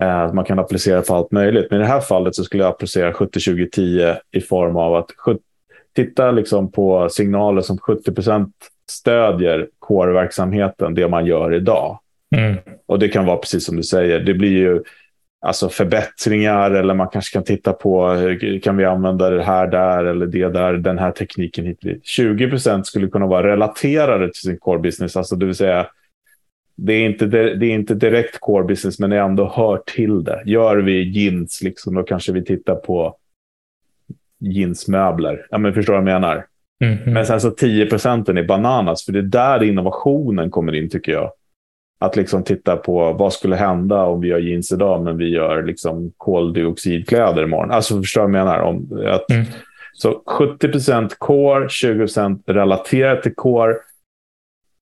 Eh, 0.00 0.32
man 0.32 0.44
kan 0.44 0.58
applicera 0.58 1.02
på 1.02 1.14
allt 1.14 1.32
möjligt. 1.32 1.66
Men 1.70 1.80
i 1.80 1.82
det 1.82 1.88
här 1.88 2.00
fallet 2.00 2.34
så 2.34 2.44
skulle 2.44 2.62
jag 2.62 2.70
applicera 2.70 3.12
70-20-10 3.12 4.16
i 4.30 4.40
form 4.40 4.76
av 4.76 4.94
att 4.94 5.10
titta 5.94 6.30
liksom 6.30 6.72
på 6.72 7.08
signaler 7.08 7.62
som 7.62 7.78
70% 7.78 8.50
stödjer 8.90 9.68
core-verksamheten, 9.78 10.94
det 10.94 11.08
man 11.08 11.26
gör 11.26 11.54
idag. 11.54 11.98
Mm. 12.34 12.56
Och 12.86 12.98
det 12.98 13.08
kan 13.08 13.26
vara 13.26 13.36
precis 13.36 13.64
som 13.64 13.76
du 13.76 13.82
säger. 13.82 14.20
Det 14.20 14.34
blir 14.34 14.58
ju 14.58 14.82
alltså 15.40 15.68
förbättringar 15.68 16.70
eller 16.70 16.94
man 16.94 17.08
kanske 17.08 17.32
kan 17.32 17.44
titta 17.44 17.72
på 17.72 18.16
kan 18.62 18.76
vi 18.76 18.84
använda 18.84 19.30
det 19.30 19.42
här 19.42 19.66
där 19.66 20.04
eller 20.04 20.26
det 20.26 20.48
där, 20.48 20.72
den 20.72 20.98
här 20.98 21.10
tekniken 21.10 21.66
hit. 21.66 21.78
20 22.02 22.50
procent 22.50 22.86
skulle 22.86 23.08
kunna 23.08 23.26
vara 23.26 23.46
relaterade 23.46 24.26
till 24.26 24.42
sin 24.42 24.58
core 24.58 24.78
business, 24.78 25.16
alltså 25.16 25.36
det 25.36 25.46
vill 25.46 25.54
säga 25.54 25.86
det 26.76 26.92
är, 26.92 27.06
inte, 27.06 27.26
det 27.26 27.66
är 27.66 27.74
inte 27.74 27.94
direkt 27.94 28.40
core 28.40 28.64
business, 28.64 28.98
men 28.98 29.10
det 29.10 29.18
ändå 29.18 29.52
hör 29.54 29.82
till 29.86 30.24
det. 30.24 30.42
Gör 30.46 30.76
vi 30.76 31.10
jeans, 31.10 31.62
liksom, 31.62 31.94
då 31.94 32.02
kanske 32.02 32.32
vi 32.32 32.44
tittar 32.44 32.74
på 32.74 33.16
jeansmöbler. 34.38 35.46
Ja, 35.50 35.58
men 35.58 35.74
förstår 35.74 35.92
du 35.92 36.00
vad 36.00 36.12
jag 36.12 36.20
menar? 36.20 36.46
Mm 36.84 36.98
-hmm. 36.98 37.10
Men 37.10 37.26
sen 37.26 37.40
så 37.40 37.50
10 37.50 37.86
procenten 37.86 38.38
är 38.38 38.44
bananas, 38.44 39.04
för 39.04 39.12
det 39.12 39.18
är 39.18 39.22
där 39.22 39.62
innovationen 39.62 40.50
kommer 40.50 40.74
in 40.74 40.90
tycker 40.90 41.12
jag. 41.12 41.32
Att 41.98 42.16
liksom 42.16 42.44
titta 42.44 42.76
på 42.76 43.12
vad 43.12 43.32
skulle 43.32 43.56
hända 43.56 44.02
om 44.02 44.20
vi 44.20 44.28
gör 44.28 44.38
jeans 44.38 44.72
idag 44.72 45.04
men 45.04 45.16
vi 45.16 45.28
gör 45.28 45.62
liksom 45.62 46.12
koldioxidkläder 46.16 47.42
imorgon. 47.42 47.70
Alltså 47.70 48.00
förstår 48.00 48.20
du 48.20 48.32
vad 48.32 48.40
jag 48.40 48.46
menar? 48.46 48.58
Om 48.60 49.06
att, 49.06 49.30
mm. 49.30 49.44
Så 49.96 50.22
70% 50.26 51.14
core, 51.18 51.66
20% 51.66 52.42
relaterat 52.46 53.22
till 53.22 53.34
core, 53.34 53.76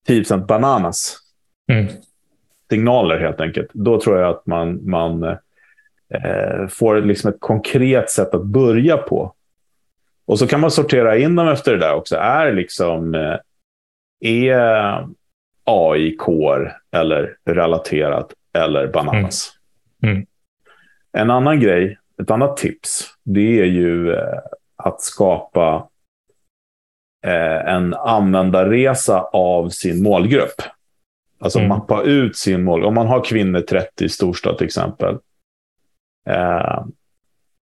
10% 0.08 0.46
bananas. 0.46 1.18
Mm. 1.72 1.92
Signaler 2.70 3.18
helt 3.18 3.40
enkelt. 3.40 3.70
Då 3.72 4.00
tror 4.00 4.18
jag 4.18 4.30
att 4.30 4.46
man, 4.46 4.90
man 4.90 5.22
eh, 6.14 6.68
får 6.68 7.00
liksom 7.00 7.30
ett 7.30 7.40
konkret 7.40 8.10
sätt 8.10 8.34
att 8.34 8.44
börja 8.44 8.96
på. 8.96 9.34
Och 10.26 10.38
så 10.38 10.46
kan 10.46 10.60
man 10.60 10.70
sortera 10.70 11.18
in 11.18 11.36
dem 11.36 11.48
efter 11.48 11.72
det 11.72 11.78
där 11.78 11.94
också. 11.94 12.16
Är 12.16 12.52
liksom... 12.52 13.14
Eh, 13.14 13.36
är 14.24 15.08
AI-core 15.64 16.72
eller 16.92 17.36
relaterat 17.44 18.32
eller 18.58 18.86
bananas. 18.86 19.52
Mm. 20.02 20.16
Mm. 20.16 20.26
En 21.12 21.30
annan 21.30 21.60
grej, 21.60 21.98
ett 22.22 22.30
annat 22.30 22.56
tips, 22.56 23.14
det 23.24 23.60
är 23.60 23.64
ju 23.64 24.12
eh, 24.12 24.38
att 24.76 25.00
skapa 25.00 25.88
eh, 27.26 27.74
en 27.74 27.94
användarresa 27.94 29.20
av 29.32 29.68
sin 29.68 30.02
målgrupp. 30.02 30.62
Alltså 31.40 31.58
mm. 31.58 31.68
mappa 31.68 32.02
ut 32.02 32.36
sin 32.36 32.64
mål. 32.64 32.84
Om 32.84 32.94
man 32.94 33.06
har 33.06 33.24
kvinnor 33.24 33.60
30 33.60 34.04
i 34.04 34.08
storstad 34.08 34.58
till 34.58 34.66
exempel. 34.66 35.18
Eh, 36.28 36.84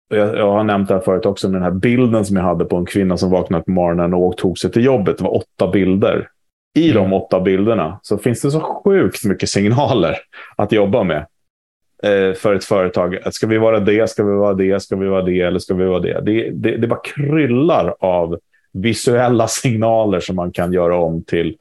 jag, 0.09 0.37
jag, 0.37 0.53
har 0.53 0.65
nämnt 0.65 0.89
det 0.89 0.95
här 0.95 1.01
förut 1.01 1.27
också, 1.27 1.49
med 1.49 1.55
den 1.55 1.73
här 1.73 1.81
bilden 1.81 2.25
som 2.25 2.37
jag 2.37 2.45
hade 2.45 2.65
på 2.65 2.77
en 2.77 2.87
kvinna 2.87 3.17
som 3.17 3.31
vaknade 3.31 3.65
på 3.65 3.71
morgonen 3.71 4.15
och 4.15 4.37
tog 4.37 4.59
sig 4.59 4.73
till 4.73 4.85
jobbet. 4.85 5.19
Det 5.19 5.25
var 5.25 5.37
åtta 5.37 5.71
bilder. 5.73 6.29
I 6.77 6.91
mm. 6.91 7.03
de 7.03 7.13
åtta 7.13 7.41
bilderna 7.41 8.01
så 8.03 8.19
finns 8.19 8.43
det 8.43 8.51
så 8.51 8.61
sjukt 8.61 9.25
mycket 9.25 9.49
signaler 9.49 10.17
att 10.57 10.73
jobba 10.73 11.03
med 11.03 11.27
eh, 12.03 12.33
för 12.35 12.55
ett 12.55 12.65
företag. 12.65 13.19
Ska 13.31 13.47
vi 13.47 13.59
vara 13.59 13.81
det, 13.81 14.11
ska 14.11 14.25
vi 14.25 14.35
vara 14.35 14.55
det, 14.55 14.83
ska 14.83 14.97
vi 14.97 15.07
vara 15.07 15.23
det 15.23 15.41
eller 15.41 15.59
ska 15.59 15.75
vi 15.75 15.85
vara 15.85 16.01
det? 16.01 16.21
Det, 16.21 16.51
det, 16.51 16.77
det 16.77 16.87
bara 16.87 17.01
kryllar 17.05 17.95
av 18.01 18.39
visuella 18.73 19.49
signaler 19.49 20.21
som 20.21 20.37
man 20.37 20.53
kan 20.53 20.73
göra 20.73 20.97
om 20.97 21.25
till, 21.25 21.57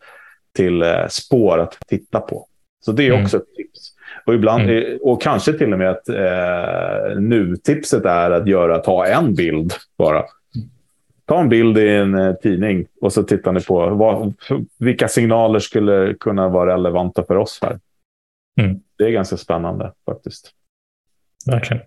till 0.56 0.82
eh, 0.82 1.08
spår 1.10 1.60
att 1.60 1.78
titta 1.88 2.20
på. 2.20 2.48
Så 2.86 2.92
det 2.92 3.04
är 3.04 3.12
mm. 3.12 3.24
också 3.24 3.38
ett 3.38 3.56
tips. 3.56 3.92
Och, 4.26 4.34
ibland, 4.34 4.70
mm. 4.70 5.00
och 5.02 5.22
kanske 5.22 5.54
till 5.54 5.74
och 5.74 5.80
med 5.80 5.90
att 5.90 6.10
eh, 6.10 7.20
nu-tipset 7.20 8.06
är 8.06 8.32
att 8.32 8.48
göra, 8.48 8.78
ta 8.78 9.06
en 9.06 9.36
bild 9.36 9.74
bara. 9.98 10.24
Ta 11.26 11.42
en 11.42 11.50
bild 11.50 11.78
i 11.78 11.90
en 11.90 12.16
eh, 12.16 12.34
tidning 12.34 12.86
och 13.02 13.14
så 13.14 13.24
tittar 13.24 13.52
ni 13.52 13.62
på 13.62 13.90
vad, 13.90 14.34
vilka 14.80 15.08
signaler 15.08 15.60
skulle 15.60 16.14
kunna 16.20 16.50
vara 16.50 16.74
relevanta 16.74 17.24
för 17.24 17.36
oss 17.36 17.60
här. 17.62 17.80
Mm. 18.62 18.80
Det 18.98 19.04
är 19.04 19.10
ganska 19.10 19.38
spännande 19.38 19.92
faktiskt. 20.06 20.52
Verkligen. 21.46 21.84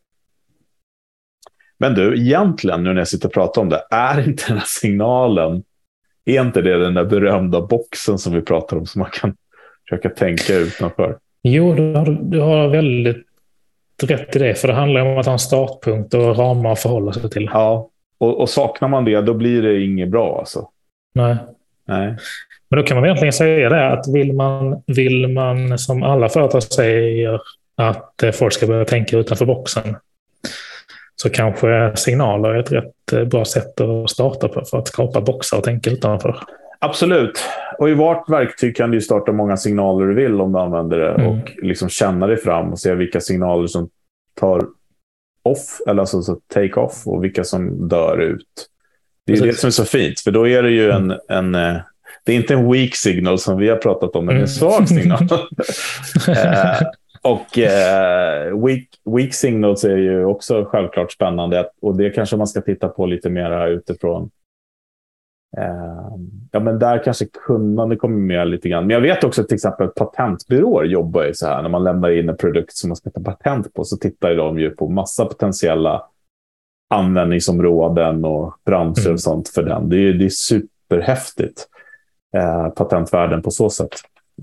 Men 1.78 1.94
du, 1.94 2.18
egentligen 2.18 2.84
nu 2.84 2.92
när 2.92 3.00
jag 3.00 3.08
sitter 3.08 3.28
och 3.28 3.34
pratar 3.34 3.62
om 3.62 3.68
det, 3.68 3.82
är 3.90 4.20
inte 4.28 4.44
den 4.48 4.56
här 4.56 4.66
signalen, 4.66 5.64
är 6.24 6.40
inte 6.40 6.62
det 6.62 6.78
den 6.78 6.94
där 6.94 7.04
berömda 7.04 7.60
boxen 7.60 8.18
som 8.18 8.32
vi 8.32 8.40
pratar 8.40 8.76
om 8.76 8.86
som 8.86 8.98
man 8.98 9.10
kan 9.10 9.36
försöka 9.88 10.08
tänka 10.08 10.54
utanför? 10.54 11.18
Jo, 11.42 11.74
du 11.74 11.94
har, 11.94 12.18
du 12.22 12.40
har 12.40 12.68
väldigt 12.68 13.26
rätt 14.02 14.36
i 14.36 14.38
det, 14.38 14.54
för 14.54 14.68
det 14.68 14.74
handlar 14.74 15.00
om 15.00 15.18
att 15.18 15.26
ha 15.26 15.32
en 15.32 15.38
startpunkt 15.38 16.14
och 16.14 16.38
ramar 16.38 16.72
att 16.72 16.80
förhålla 16.80 17.12
sig 17.12 17.30
till. 17.30 17.50
Ja, 17.52 17.90
och, 18.18 18.40
och 18.40 18.48
saknar 18.48 18.88
man 18.88 19.04
det, 19.04 19.20
då 19.20 19.34
blir 19.34 19.62
det 19.62 19.80
inget 19.80 20.08
bra 20.08 20.38
alltså. 20.38 20.68
Nej. 21.14 21.36
Nej. 21.84 22.16
Men 22.70 22.80
då 22.80 22.82
kan 22.82 22.96
man 22.96 23.04
egentligen 23.04 23.32
säga 23.32 23.68
det 23.68 23.92
att 23.92 24.04
vill 24.14 24.32
man, 24.32 24.82
vill 24.86 25.28
man 25.28 25.78
som 25.78 26.02
alla 26.02 26.28
företag 26.28 26.62
säger 26.62 27.40
att 27.76 28.24
folk 28.34 28.52
ska 28.52 28.66
börja 28.66 28.84
tänka 28.84 29.16
utanför 29.16 29.46
boxen 29.46 29.96
så 31.22 31.30
kanske 31.30 31.92
signaler 31.96 32.48
är 32.48 32.60
ett 32.60 32.72
rätt 32.72 33.12
eh, 33.12 33.24
bra 33.24 33.44
sätt 33.44 33.80
att 33.80 34.10
starta 34.10 34.48
på 34.48 34.64
för 34.64 34.78
att 34.78 34.88
skapa 34.88 35.20
boxar 35.20 35.56
och 35.56 35.64
tänka 35.64 35.90
utanför. 35.90 36.40
Absolut. 36.78 37.40
Och 37.78 37.88
i 37.88 37.94
vart 37.94 38.28
verktyg 38.28 38.76
kan 38.76 38.90
du 38.90 39.00
starta 39.00 39.32
många 39.32 39.56
signaler 39.56 40.06
du 40.06 40.14
vill 40.14 40.40
om 40.40 40.52
du 40.52 40.58
använder 40.58 40.98
det. 40.98 41.10
Mm. 41.10 41.26
Och 41.26 41.56
liksom 41.62 41.88
känna 41.88 42.26
dig 42.26 42.36
fram 42.36 42.72
och 42.72 42.78
se 42.78 42.94
vilka 42.94 43.20
signaler 43.20 43.66
som 43.66 43.88
tar 44.40 44.62
off, 45.48 45.80
eller 45.86 46.00
alltså 46.00 46.22
så 46.22 46.40
take 46.54 46.74
off, 46.74 47.06
och 47.06 47.24
vilka 47.24 47.44
som 47.44 47.88
dör 47.88 48.18
ut. 48.18 48.68
Det 49.26 49.32
är 49.32 49.36
Precis. 49.36 49.54
det 49.54 49.60
som 49.60 49.66
är 49.66 49.70
så 49.70 49.84
fint, 49.84 50.20
för 50.20 50.30
då 50.30 50.48
är 50.48 50.62
det 50.62 50.70
ju 50.70 50.90
en, 50.90 51.14
en 51.28 51.54
eh, 51.54 51.76
det 52.24 52.32
är 52.32 52.36
inte 52.36 52.54
en 52.54 52.72
weak 52.72 52.94
signal 52.94 53.38
som 53.38 53.58
vi 53.58 53.68
har 53.68 53.76
pratat 53.76 54.16
om, 54.16 54.26
men 54.26 54.34
en 54.34 54.38
mm. 54.38 54.48
svag 54.48 54.88
signal. 54.88 55.22
eh, 56.28 56.88
och 57.22 57.58
eh, 57.58 58.58
weak, 58.64 58.88
weak 59.04 59.34
signals 59.34 59.84
är 59.84 59.96
ju 59.96 60.24
också 60.24 60.64
självklart 60.64 61.12
spännande 61.12 61.68
och 61.82 61.96
det 61.96 62.10
kanske 62.10 62.36
man 62.36 62.46
ska 62.46 62.60
titta 62.60 62.88
på 62.88 63.06
lite 63.06 63.30
mer 63.30 63.66
utifrån. 63.66 64.30
Eh, 65.56 66.18
ja, 66.52 66.60
men 66.60 66.78
där 66.78 67.04
kanske 67.04 67.26
kunnande 67.46 67.96
kommer 67.96 68.16
med 68.16 68.48
lite 68.48 68.68
grann. 68.68 68.86
Men 68.86 68.94
jag 68.94 69.00
vet 69.00 69.24
också 69.24 69.40
att 69.40 69.48
till 69.48 69.54
exempel 69.54 69.88
patentbyråer 69.88 70.84
jobbar 70.84 71.24
ju 71.24 71.34
så 71.34 71.46
här. 71.46 71.62
När 71.62 71.68
man 71.68 71.84
lämnar 71.84 72.10
in 72.10 72.28
en 72.28 72.36
produkt 72.36 72.76
som 72.76 72.88
man 72.88 72.96
ska 72.96 73.10
ta 73.10 73.20
patent 73.20 73.74
på 73.74 73.84
så 73.84 73.96
tittar 73.96 74.34
de 74.34 74.58
ju 74.58 74.70
på 74.70 74.88
massa 74.88 75.24
potentiella 75.24 76.04
användningsområden 76.90 78.24
och 78.24 78.54
branscher 78.64 79.00
mm. 79.00 79.12
och 79.12 79.20
sånt 79.20 79.48
för 79.48 79.62
den. 79.62 79.88
Det 79.88 79.96
är, 79.96 80.12
det 80.12 80.24
är 80.24 80.28
superhäftigt. 80.28 81.68
Eh, 82.36 82.68
patentvärden 82.68 83.42
på 83.42 83.50
så 83.50 83.70
sätt. 83.70 83.94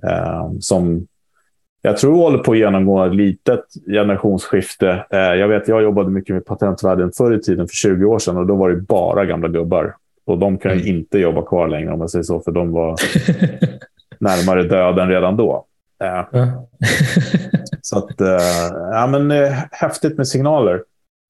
Eh, 0.03 0.51
som 0.59 1.07
jag 1.81 1.97
tror 1.97 2.15
håller 2.15 2.37
på 2.37 2.51
att 2.51 2.57
genomgå 2.57 3.03
ett 3.03 3.15
litet 3.15 3.65
generationsskifte. 3.87 5.05
Eh, 5.09 5.19
jag 5.19 5.47
vet, 5.47 5.67
jag 5.67 5.83
jobbade 5.83 6.09
mycket 6.09 6.33
med 6.33 6.45
patentvärlden 6.45 7.11
förr 7.11 7.35
i 7.35 7.39
tiden, 7.39 7.67
för 7.67 7.75
20 7.75 8.05
år 8.05 8.19
sedan, 8.19 8.37
och 8.37 8.45
då 8.45 8.55
var 8.55 8.69
det 8.69 8.75
bara 8.75 9.25
gamla 9.25 9.47
gubbar. 9.47 9.95
Och 10.25 10.37
de 10.37 10.57
kan 10.57 10.71
mm. 10.71 10.87
inte 10.87 11.19
jobba 11.19 11.41
kvar 11.41 11.67
längre 11.67 11.93
om 11.93 11.99
man 11.99 12.09
säger 12.09 12.23
så, 12.23 12.39
för 12.39 12.51
de 12.51 12.71
var 12.71 12.95
närmare 14.19 14.63
döden 14.63 15.09
redan 15.09 15.37
då. 15.37 15.65
Eh, 16.03 16.23
så 17.81 17.97
att, 17.97 18.21
eh, 18.21 18.37
ja 18.91 19.07
men 19.07 19.31
eh, 19.31 19.53
häftigt 19.71 20.17
med 20.17 20.27
signaler. 20.27 20.83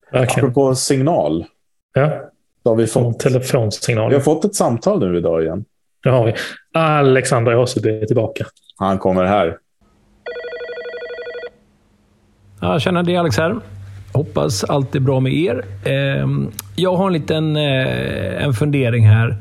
Okay. 0.09 0.23
Apropå 0.23 0.75
signal. 0.75 1.45
Ja. 1.93 2.21
Så 2.63 2.69
har 2.69 2.75
vi 2.75 2.87
fått, 2.87 3.19
telefonsignal. 3.19 4.09
Vi 4.09 4.15
har 4.15 4.21
fått 4.21 4.45
ett 4.45 4.55
samtal 4.55 4.99
nu 4.99 5.17
idag 5.17 5.43
igen. 5.43 5.65
Det 6.03 6.09
har 6.09 6.25
vi. 6.25 6.33
Alexander 6.73 7.55
Åseby 7.55 8.01
är 8.01 8.05
tillbaka. 8.05 8.45
Han 8.77 8.97
kommer 8.97 9.25
här. 9.25 9.57
Ja, 12.61 12.79
tjena, 12.79 13.03
det 13.03 13.15
är 13.15 13.19
Alex 13.19 13.37
här. 13.37 13.55
Hoppas 14.15 14.63
allt 14.63 14.95
är 14.95 14.99
bra 14.99 15.19
med 15.19 15.33
er. 15.33 15.65
Ehm, 15.83 16.49
jag 16.75 16.95
har 16.95 17.07
en 17.07 17.13
liten 17.13 17.55
eh, 17.55 18.43
en 18.43 18.53
fundering 18.53 19.07
här. 19.07 19.37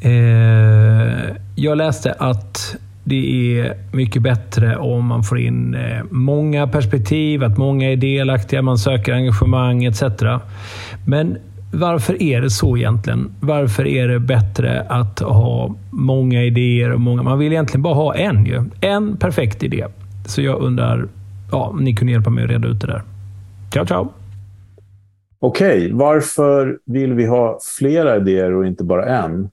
Eh, 0.00 1.36
jag 1.56 1.78
läste 1.78 2.12
att 2.12 2.76
det 3.04 3.58
är 3.58 3.74
mycket 3.92 4.22
bättre 4.22 4.76
om 4.76 5.06
man 5.06 5.22
får 5.22 5.38
in 5.38 5.74
eh, 5.74 6.02
många 6.10 6.66
perspektiv, 6.66 7.44
att 7.44 7.58
många 7.58 7.92
är 7.92 7.96
delaktiga, 7.96 8.62
man 8.62 8.78
söker 8.78 9.12
engagemang 9.12 9.84
etc. 9.84 10.02
Men 11.06 11.36
varför 11.72 12.22
är 12.22 12.40
det 12.40 12.50
så 12.50 12.76
egentligen? 12.76 13.30
Varför 13.40 13.86
är 13.86 14.08
det 14.08 14.20
bättre 14.20 14.86
att 14.88 15.20
ha 15.20 15.74
många 15.90 16.42
idéer? 16.42 16.92
och 16.92 17.00
många? 17.00 17.22
Man 17.22 17.38
vill 17.38 17.52
egentligen 17.52 17.82
bara 17.82 17.94
ha 17.94 18.14
en 18.14 18.46
ju. 18.46 18.64
En 18.80 19.16
perfekt 19.16 19.62
idé. 19.62 19.86
Så 20.26 20.42
jag 20.42 20.60
undrar, 20.60 21.08
ja, 21.50 21.74
ni 21.80 21.96
kunde 21.96 22.12
hjälpa 22.12 22.30
mig 22.30 22.44
att 22.44 22.50
reda 22.50 22.68
ut 22.68 22.80
det 22.80 22.86
där. 22.86 23.02
Ciao, 23.72 23.86
ciao! 23.86 24.12
Okej, 25.38 25.78
okay, 25.78 25.92
varför 25.92 26.78
vill 26.84 27.12
vi 27.12 27.26
ha 27.26 27.58
flera 27.78 28.16
idéer 28.16 28.52
och 28.54 28.66
inte 28.66 28.84
bara 28.84 29.24
en? 29.24 29.50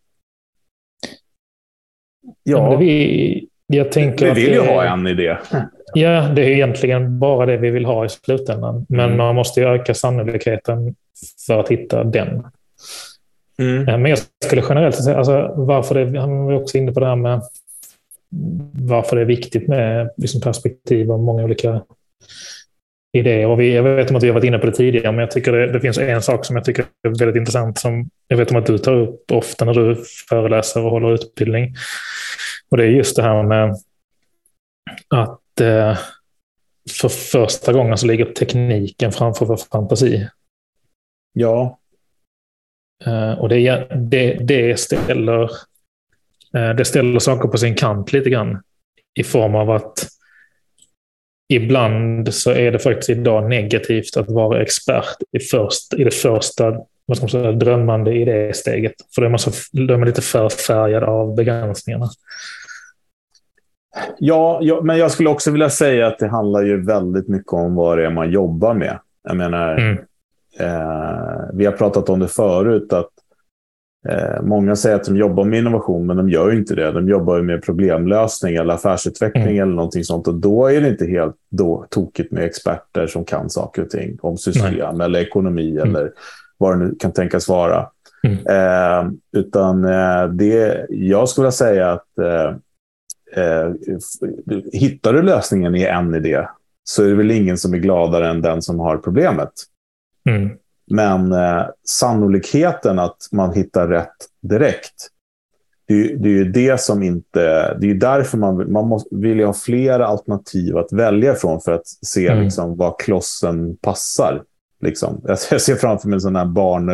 Ja, 2.43 2.75
vi, 2.75 3.47
jag 3.67 3.91
tänker 3.91 4.35
vi 4.35 4.41
vill 4.41 4.53
ju 4.53 4.59
ha 4.59 4.83
en 4.83 5.07
idé. 5.07 5.37
Ja, 5.93 6.29
det 6.35 6.41
är 6.41 6.49
egentligen 6.49 7.19
bara 7.19 7.45
det 7.45 7.57
vi 7.57 7.69
vill 7.69 7.85
ha 7.85 8.05
i 8.05 8.09
slutändan. 8.09 8.85
Men 8.89 9.05
mm. 9.05 9.17
man 9.17 9.35
måste 9.35 9.59
ju 9.59 9.67
öka 9.67 9.93
sannolikheten 9.93 10.95
för 11.47 11.59
att 11.59 11.69
hitta 11.69 12.03
den. 12.03 12.43
Mm. 13.59 14.01
Men 14.01 14.05
jag 14.05 14.19
skulle 14.45 14.63
generellt 14.69 15.03
säga, 15.03 15.17
alltså, 15.17 15.53
varför 15.55 15.95
det, 15.95 16.19
han 16.19 16.45
var 16.45 16.53
också 16.53 16.77
inne 16.77 16.91
på 16.91 16.99
det 16.99 17.05
här 17.05 17.15
med 17.15 17.41
varför 18.71 19.15
det 19.15 19.21
är 19.21 19.25
viktigt 19.25 19.67
med 19.67 20.09
liksom, 20.17 20.41
perspektiv 20.41 21.11
och 21.11 21.19
många 21.19 21.43
olika 21.43 21.81
idéer. 23.11 23.47
Och 23.47 23.59
vi, 23.59 23.75
jag 23.75 23.83
vet 23.83 24.09
om 24.09 24.15
att 24.15 24.23
vi 24.23 24.27
har 24.27 24.33
varit 24.33 24.43
inne 24.43 24.59
på 24.59 24.65
det 24.65 24.71
tidigare, 24.71 25.11
men 25.11 25.19
jag 25.19 25.31
tycker 25.31 25.51
det, 25.51 25.71
det, 25.71 25.81
finns 25.81 25.97
en 25.97 26.21
sak 26.21 26.45
som 26.45 26.55
jag 26.55 26.65
tycker 26.65 26.85
är 27.03 27.19
väldigt 27.19 27.39
intressant 27.39 27.79
som 27.79 28.09
jag 28.27 28.37
vet 28.37 28.51
om 28.51 28.57
att 28.57 28.65
du 28.65 28.77
tar 28.77 28.95
upp 28.95 29.31
ofta 29.31 29.65
när 29.65 29.73
du 29.73 30.03
föreläser 30.29 30.85
och 30.85 30.91
håller 30.91 31.13
utbildning. 31.13 31.75
Och 32.71 32.77
det 32.77 32.83
är 32.83 32.87
just 32.87 33.15
det 33.15 33.23
här 33.23 33.43
med 33.43 33.75
att 35.07 35.61
eh, 35.61 35.97
för 37.01 37.09
första 37.09 37.73
gången 37.73 37.97
så 37.97 38.07
ligger 38.07 38.25
tekniken 38.25 39.11
framför 39.11 39.45
vår 39.45 39.57
fantasi. 39.71 40.27
Ja. 41.33 41.79
Eh, 43.05 43.31
och 43.31 43.49
det, 43.49 43.87
det, 43.95 44.33
det, 44.33 44.79
ställer, 44.79 45.43
eh, 46.53 46.69
det 46.77 46.85
ställer 46.85 47.19
saker 47.19 47.49
på 47.49 47.57
sin 47.57 47.75
kant 47.75 48.13
lite 48.13 48.29
grann. 48.29 48.61
I 49.13 49.23
form 49.23 49.55
av 49.55 49.71
att 49.71 50.07
ibland 51.49 52.33
så 52.33 52.51
är 52.51 52.71
det 52.71 52.79
faktiskt 52.79 53.09
idag 53.09 53.49
negativt 53.49 54.17
att 54.17 54.29
vara 54.29 54.61
expert 54.61 55.17
i, 55.31 55.39
först, 55.39 55.93
i 55.93 56.03
det 56.03 56.13
första 56.13 56.73
vad 57.09 57.17
ska 57.17 57.23
man 57.23 57.29
säga, 57.29 57.51
drömmande 57.51 58.13
idésteget. 58.13 58.93
För 59.15 59.21
då 59.21 59.25
är, 59.25 59.29
man 59.29 59.39
så, 59.39 59.51
då 59.71 59.93
är 59.93 59.97
man 59.97 60.07
lite 60.07 60.21
förfärgad 60.21 61.03
av 61.03 61.35
begränsningarna. 61.35 62.09
Ja, 64.19 64.59
ja, 64.61 64.81
men 64.83 64.97
jag 64.97 65.11
skulle 65.11 65.29
också 65.29 65.51
vilja 65.51 65.69
säga 65.69 66.07
att 66.07 66.19
det 66.19 66.27
handlar 66.27 66.63
ju 66.63 66.85
väldigt 66.85 67.27
mycket 67.27 67.53
om 67.53 67.75
vad 67.75 67.97
det 67.97 68.05
är 68.05 68.09
man 68.09 68.31
jobbar 68.31 68.73
med. 68.73 68.99
Jag 69.23 69.37
menar, 69.37 69.77
mm. 69.77 69.97
eh, 70.59 71.49
vi 71.53 71.65
har 71.65 71.71
pratat 71.71 72.09
om 72.09 72.19
det 72.19 72.27
förut, 72.27 72.93
att 72.93 73.09
många 74.41 74.75
säger 74.75 74.95
att 74.95 75.03
de 75.03 75.17
jobbar 75.17 75.43
med 75.43 75.59
innovation, 75.59 76.05
men 76.05 76.17
de 76.17 76.29
gör 76.29 76.53
inte 76.53 76.75
det. 76.75 76.91
De 76.91 77.09
jobbar 77.09 77.41
med 77.41 77.63
problemlösning 77.63 78.55
eller 78.55 78.73
affärsutveckling 78.73 79.43
mm. 79.43 79.61
eller 79.61 79.75
någonting 79.75 80.03
sånt. 80.03 80.27
Och 80.27 80.35
då 80.35 80.67
är 80.67 80.81
det 80.81 80.89
inte 80.89 81.05
helt 81.05 81.35
då, 81.49 81.85
tokigt 81.89 82.31
med 82.31 82.43
experter 82.43 83.07
som 83.07 83.25
kan 83.25 83.49
saker 83.49 83.81
och 83.81 83.89
ting 83.89 84.17
om 84.21 84.37
system 84.37 84.73
Nej. 84.73 85.05
eller 85.05 85.19
ekonomi 85.19 85.71
mm. 85.71 85.95
eller 85.95 86.11
vad 86.57 86.79
det 86.79 86.85
nu 86.85 86.95
kan 86.99 87.11
tänkas 87.11 87.47
vara. 87.49 87.89
Mm. 88.23 88.37
Eh, 88.47 89.11
utan 89.31 89.85
eh, 89.85 90.27
det, 90.27 90.85
jag 90.89 91.29
skulle 91.29 91.51
säga 91.51 91.91
att 91.91 92.17
eh, 92.17 92.55
eh, 93.43 93.71
hittar 94.73 95.13
du 95.13 95.21
lösningen 95.21 95.75
i 95.75 95.83
en 95.83 96.15
idé 96.15 96.45
så 96.83 97.03
är 97.03 97.07
det 97.07 97.15
väl 97.15 97.31
ingen 97.31 97.57
som 97.57 97.73
är 97.73 97.77
gladare 97.77 98.29
än 98.29 98.41
den 98.41 98.61
som 98.61 98.79
har 98.79 98.97
problemet. 98.97 99.51
Mm. 100.29 100.49
Men 100.89 101.31
eh, 101.31 101.65
sannolikheten 101.87 102.99
att 102.99 103.17
man 103.31 103.53
hittar 103.53 103.87
rätt 103.87 104.15
direkt, 104.41 105.09
det, 105.89 106.15
det 106.15 106.29
är 106.29 106.33
ju 106.33 106.51
det 106.51 106.81
som 106.81 107.03
inte... 107.03 107.73
Det 107.81 107.89
är 107.89 107.93
därför 107.93 108.37
man, 108.37 108.71
man 108.71 108.87
måste, 108.87 109.15
vill 109.15 109.45
ha 109.45 109.53
flera 109.53 110.07
alternativ 110.07 110.77
att 110.77 110.93
välja 110.93 111.35
från 111.35 111.61
för 111.61 111.71
att 111.71 111.87
se 111.87 112.27
mm. 112.27 112.43
liksom, 112.43 112.77
var 112.77 112.95
klossen 112.99 113.77
passar. 113.77 114.43
Liksom. 114.81 115.21
Jag, 115.51 115.61
ser 115.61 115.75
framför 115.75 116.07
mig 116.07 116.15
en 116.15 116.21
sån 116.21 116.35
här 116.35 116.45
barn, 116.45 116.85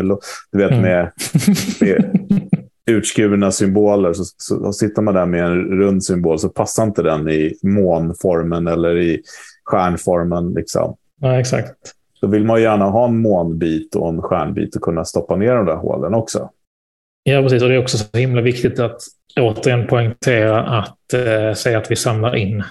du 0.51 0.57
vet, 0.57 0.71
mm. 0.71 0.81
med, 0.81 1.11
med 1.81 2.19
utskurna 2.85 3.51
symboler. 3.51 4.13
Så, 4.13 4.23
så, 4.23 4.33
så, 4.37 4.73
sitter 4.73 5.01
man 5.01 5.13
där 5.13 5.25
med 5.25 5.45
en 5.45 5.55
rund 5.55 6.03
symbol 6.03 6.39
så 6.39 6.49
passar 6.49 6.83
inte 6.83 7.01
den 7.01 7.29
i 7.29 7.53
månformen 7.63 8.67
eller 8.67 8.97
i 8.97 9.21
stjärnformen. 9.63 10.53
Liksom. 10.53 10.95
Ja, 11.21 11.39
exakt. 11.39 11.75
Då 12.25 12.31
vill 12.31 12.43
man 12.43 12.61
gärna 12.61 12.85
ha 12.85 13.07
en 13.07 13.21
månbit 13.21 13.95
och 13.95 14.09
en 14.09 14.21
stjärnbit 14.21 14.75
och 14.75 14.81
kunna 14.81 15.05
stoppa 15.05 15.35
ner 15.35 15.55
de 15.55 15.65
där 15.65 15.75
hålen 15.75 16.13
också. 16.13 16.49
Ja, 17.23 17.41
precis. 17.41 17.63
Och 17.63 17.69
det 17.69 17.75
är 17.75 17.79
också 17.79 17.97
så 17.97 18.17
himla 18.17 18.41
viktigt 18.41 18.79
att 18.79 19.01
återigen 19.39 19.87
poängtera 19.87 20.63
att 20.63 21.13
eh, 21.13 21.53
säga 21.53 21.77
att 21.77 21.91
vi 21.91 21.95
samlar 21.95 22.35
in 22.35 22.63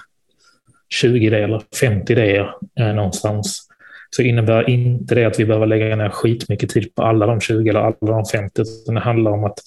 20 0.89 1.27
idéer 1.27 1.43
eller 1.43 1.61
50 1.79 2.13
idéer 2.13 2.55
eh, 2.79 2.93
någonstans. 2.93 3.67
Så 4.09 4.21
innebär 4.21 4.69
inte 4.69 5.15
det 5.15 5.25
att 5.25 5.39
vi 5.39 5.45
behöver 5.45 5.65
lägga 5.65 5.95
ner 5.95 6.09
skitmycket 6.09 6.69
tid 6.69 6.95
på 6.95 7.03
alla 7.03 7.25
de 7.25 7.41
20 7.41 7.69
eller 7.69 7.79
alla 7.79 7.95
de 7.99 8.25
50. 8.25 8.61
Utan 8.61 8.95
det 8.95 9.01
handlar 9.01 9.31
om 9.31 9.43
att 9.43 9.59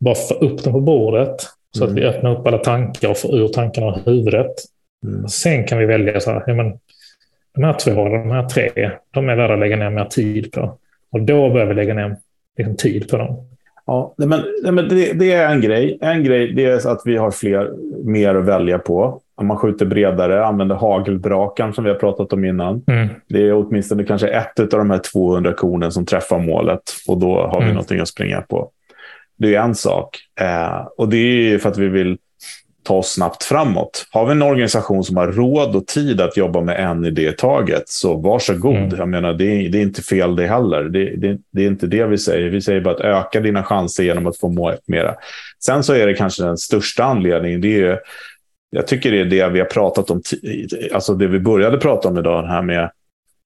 bara 0.00 0.14
få 0.14 0.34
upp 0.34 0.64
dem 0.64 0.72
på 0.72 0.80
bordet 0.80 1.36
så 1.76 1.84
mm. 1.84 1.92
att 1.92 2.02
vi 2.02 2.06
öppnar 2.06 2.38
upp 2.38 2.46
alla 2.46 2.58
tankar 2.58 3.08
och 3.08 3.18
får 3.18 3.36
ur 3.36 3.48
tankarna 3.48 3.86
ur 3.86 4.10
huvudet. 4.10 4.52
Mm. 5.06 5.28
Sen 5.28 5.64
kan 5.64 5.78
vi 5.78 5.86
välja 5.86 6.20
så 6.20 6.30
här, 6.30 6.44
ja, 6.46 6.54
men 6.54 6.78
de 7.60 7.66
här 7.66 7.72
två 7.72 8.04
de 8.04 8.30
här 8.30 8.48
tre, 8.48 8.90
de 9.10 9.28
är 9.28 9.36
värda 9.36 9.54
att 9.54 9.60
lägga 9.60 9.76
ner 9.76 9.90
mer 9.90 10.04
tid 10.04 10.52
på. 10.52 10.78
Och 11.12 11.22
då 11.22 11.50
börjar 11.50 11.66
vi 11.66 11.74
lägga 11.74 11.94
ner 11.94 12.16
liksom, 12.56 12.76
tid 12.76 13.08
på 13.10 13.16
dem. 13.16 13.46
Ja, 13.86 14.14
men, 14.16 14.44
men 14.74 14.88
det, 14.88 15.12
det, 15.12 15.32
är 15.32 15.52
en 15.52 15.60
grej. 15.60 15.98
En 16.00 16.24
grej 16.24 16.52
det 16.52 16.64
är 16.64 16.88
att 16.88 17.02
vi 17.04 17.16
har 17.16 17.30
fler, 17.30 17.70
mer 18.04 18.34
att 18.34 18.44
välja 18.44 18.78
på. 18.78 19.20
Om 19.34 19.46
man 19.46 19.56
skjuter 19.56 19.86
bredare, 19.86 20.46
använder 20.46 20.74
hagelbrakan 20.74 21.74
som 21.74 21.84
vi 21.84 21.90
har 21.90 21.96
pratat 21.96 22.32
om 22.32 22.44
innan. 22.44 22.84
Mm. 22.86 23.08
Det 23.28 23.48
är 23.48 23.52
åtminstone 23.52 24.04
kanske 24.04 24.28
ett 24.28 24.60
av 24.60 24.68
de 24.68 24.90
här 24.90 25.00
200 25.12 25.52
kornen 25.52 25.92
som 25.92 26.06
träffar 26.06 26.38
målet. 26.38 26.82
Och 27.08 27.18
då 27.20 27.34
har 27.34 27.58
vi 27.58 27.64
mm. 27.64 27.74
någonting 27.74 28.00
att 28.00 28.08
springa 28.08 28.40
på. 28.40 28.70
Det 29.38 29.54
är 29.54 29.62
en 29.62 29.74
sak. 29.74 30.18
Eh, 30.40 30.86
och 30.96 31.08
det 31.08 31.52
är 31.52 31.58
för 31.58 31.68
att 31.68 31.78
vi 31.78 31.88
vill 31.88 32.18
ta 32.82 32.94
oss 32.94 33.12
snabbt 33.12 33.44
framåt. 33.44 34.06
Har 34.10 34.26
vi 34.26 34.32
en 34.32 34.42
organisation 34.42 35.04
som 35.04 35.16
har 35.16 35.26
råd 35.26 35.76
och 35.76 35.86
tid 35.86 36.20
att 36.20 36.36
jobba 36.36 36.60
med 36.60 36.90
en 36.90 37.04
idé 37.04 37.28
i 37.28 37.32
taget, 37.32 37.88
så 37.88 38.16
varsågod. 38.16 38.76
Mm. 38.76 38.98
Jag 38.98 39.08
menar, 39.08 39.32
det 39.32 39.44
är, 39.44 39.68
det 39.68 39.78
är 39.78 39.82
inte 39.82 40.02
fel 40.02 40.36
det 40.36 40.46
heller. 40.46 40.84
Det, 40.84 41.16
det, 41.16 41.38
det, 41.52 41.62
är 41.62 41.66
inte 41.66 41.86
det 41.86 42.06
vi 42.06 42.18
säger. 42.18 42.50
Vi 42.50 42.60
säger 42.60 42.80
bara 42.80 42.94
att 42.94 43.00
öka 43.00 43.40
dina 43.40 43.62
chanser 43.62 44.02
genom 44.04 44.26
att 44.26 44.38
få 44.38 44.48
må 44.48 44.74
mera. 44.86 45.14
Sen 45.64 45.82
så 45.82 45.92
är 45.92 46.06
det 46.06 46.14
kanske 46.14 46.42
den 46.42 46.58
största 46.58 47.04
anledningen. 47.04 47.60
Det 47.60 47.82
är, 47.82 48.00
jag 48.70 48.86
tycker 48.86 49.10
det 49.10 49.20
är 49.20 49.24
det 49.24 49.48
vi 49.48 49.58
har 49.58 49.66
pratat 49.66 50.10
om, 50.10 50.22
alltså 50.92 51.14
det 51.14 51.26
vi 51.26 51.40
började 51.40 51.78
prata 51.78 52.08
om 52.08 52.18
idag, 52.18 52.46
här 52.46 52.62
med 52.62 52.90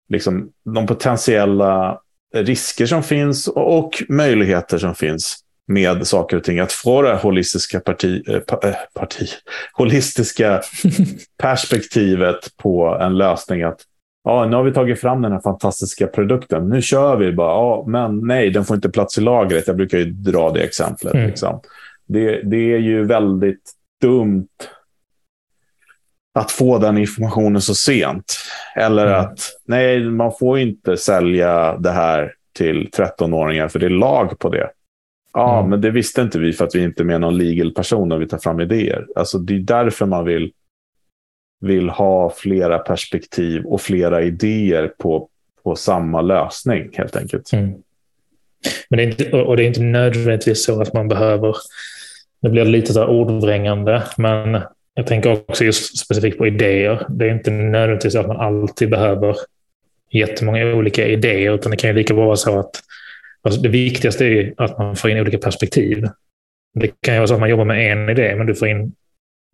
liksom 0.09 0.51
de 0.75 0.87
potentiella 0.87 2.01
risker 2.35 2.87
som 2.87 3.03
finns 3.03 3.49
och 3.49 4.03
möjligheter 4.09 4.79
som 4.79 4.95
finns 4.95 5.44
med 5.67 6.07
saker 6.07 6.37
och 6.37 6.45
ting. 6.45 6.59
Att 6.59 6.73
få 6.73 7.03
det 7.03 7.15
holistiska, 7.15 7.81
parti, 7.81 8.29
eh, 8.29 8.35
eh, 8.35 8.75
parti, 8.95 9.29
holistiska 9.73 10.63
perspektivet 11.43 12.57
på 12.57 12.99
en 13.01 13.19
lösning. 13.19 13.63
Att 13.63 13.81
ja, 14.25 14.47
nu 14.47 14.57
har 14.57 14.63
vi 14.63 14.73
tagit 14.73 15.01
fram 15.01 15.23
den 15.23 15.33
här 15.33 15.41
fantastiska 15.41 16.07
produkten. 16.07 16.69
Nu 16.69 16.83
kör 16.83 17.17
vi 17.17 17.33
bara. 17.33 17.51
Ja, 17.51 17.85
men 17.87 18.27
nej, 18.27 18.51
den 18.51 18.65
får 18.65 18.77
inte 18.77 18.91
plats 18.91 19.19
i 19.19 19.21
lagret. 19.21 19.67
Jag 19.67 19.77
brukar 19.77 19.99
ju 19.99 20.05
dra 20.05 20.51
det 20.51 20.61
exemplet. 20.61 21.15
Mm. 21.15 21.27
Liksom. 21.27 21.61
Det, 22.07 22.43
det 22.43 22.75
är 22.75 22.79
ju 22.79 23.05
väldigt 23.05 23.73
dumt 24.01 24.49
att 26.35 26.51
få 26.51 26.79
den 26.79 26.99
informationen 26.99 27.61
så 27.61 27.75
sent. 27.75 28.37
Eller 28.77 29.07
mm. 29.07 29.21
att 29.21 29.39
nej, 29.65 30.01
man 30.01 30.33
får 30.39 30.59
inte 30.59 30.97
sälja 30.97 31.77
det 31.77 31.91
här 31.91 32.33
till 32.53 32.89
13-åringar 32.97 33.69
för 33.69 33.79
det 33.79 33.87
är 33.87 33.91
lag 33.91 34.39
på 34.39 34.49
det. 34.49 34.71
Ja, 35.35 35.59
mm. 35.59 35.71
men 35.71 35.81
det 35.81 35.91
visste 35.91 36.23
inte 36.23 36.39
vi 36.39 36.53
för 36.53 36.65
att 36.65 36.75
vi 36.75 36.83
inte 36.83 37.03
är 37.03 37.05
med 37.05 37.21
någon 37.21 37.39
legal 37.39 37.73
person 37.73 38.09
när 38.09 38.19
vi 38.19 38.29
tar 38.29 38.39
fram 38.39 38.61
idéer. 38.61 39.07
Alltså, 39.17 39.39
det 39.39 39.55
är 39.55 39.59
därför 39.59 40.07
man 40.07 40.25
vill, 40.25 40.53
vill 41.61 41.89
ha 41.89 42.31
flera 42.37 42.79
perspektiv 42.79 43.65
och 43.65 43.81
flera 43.81 44.23
idéer 44.23 44.93
på, 44.99 45.29
på 45.63 45.77
samma 45.77 46.21
lösning 46.21 46.91
helt 46.93 47.17
enkelt. 47.17 47.53
Mm. 47.53 47.75
Men 48.89 48.97
det 48.97 49.03
är 49.03 49.07
inte, 49.07 49.43
och 49.43 49.57
det 49.57 49.63
är 49.63 49.67
inte 49.67 49.83
nödvändigtvis 49.83 50.65
så 50.65 50.81
att 50.81 50.93
man 50.93 51.09
behöver, 51.09 51.57
det 52.43 52.51
blir 52.51 52.65
lite 52.65 52.93
så 52.93 53.07
ordvrängande, 53.07 54.03
men 54.17 54.61
jag 54.95 55.07
tänker 55.07 55.33
också 55.33 55.65
just 55.65 55.99
specifikt 55.99 56.39
på 56.39 56.47
idéer. 56.47 57.07
Det 57.09 57.27
är 57.27 57.31
inte 57.31 57.51
nödvändigtvis 57.51 58.13
så 58.13 58.21
att 58.21 58.27
man 58.27 58.41
alltid 58.41 58.91
behöver 58.91 59.37
jättemånga 60.11 60.75
olika 60.75 61.07
idéer, 61.07 61.55
utan 61.55 61.71
det 61.71 61.77
kan 61.77 61.91
ju 61.91 61.97
lika 61.97 62.15
bra 62.15 62.27
vara 62.27 62.37
så 62.37 62.59
att 62.59 62.81
Alltså 63.45 63.61
det 63.61 63.69
viktigaste 63.69 64.27
är 64.27 64.55
att 64.57 64.79
man 64.79 64.97
får 64.97 65.11
in 65.11 65.21
olika 65.21 65.39
perspektiv. 65.39 66.09
Det 66.75 66.91
kan 67.01 67.15
ju 67.15 67.21
vara 67.21 67.27
så 67.27 67.35
att 67.35 67.41
man 67.41 67.51
jobbar 67.51 67.65
med 67.65 67.93
en 67.93 68.09
idé, 68.09 68.35
men 68.37 68.47
du 68.47 68.55
får 68.55 68.69
in 68.69 68.93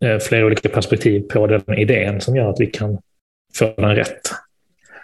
eh, 0.05 0.19
flera 0.19 0.45
olika 0.45 0.69
perspektiv 0.69 1.21
på 1.21 1.47
den 1.47 1.73
idén 1.73 2.21
som 2.21 2.35
gör 2.35 2.49
att 2.49 2.59
vi 2.59 2.65
kan 2.65 2.97
få 3.55 3.73
den 3.77 3.95
rätt. 3.95 4.21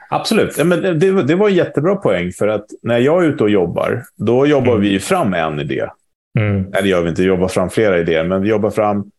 Absolut. 0.10 0.65
Men 0.65 0.82
det, 1.00 1.23
det 1.23 1.36
var 1.36 1.50
en 1.50 1.56
jättebra 1.56 1.95
poäng, 1.95 2.32
för 2.32 2.47
att 2.47 2.65
när 2.82 3.00
jag 3.00 3.23
är 3.23 3.28
ute 3.28 3.43
och 3.43 3.50
jobbar, 3.50 4.04
då 4.15 4.47
jobbar 4.47 4.71
mm. 4.71 4.82
vi 4.82 5.00
fram 5.00 5.34
en 5.34 5.60
idé. 5.60 5.88
Mm. 6.39 6.73
Eller 6.73 6.88
gör 6.88 7.02
vi 7.02 7.10
inte, 7.10 7.23
jobbar 7.23 7.47
fram 7.47 7.69
flera 7.69 8.00
idéer, 8.00 8.23
men 8.23 8.41
vi 8.41 8.50
jobbar 8.50 8.69
fram, 8.69 9.12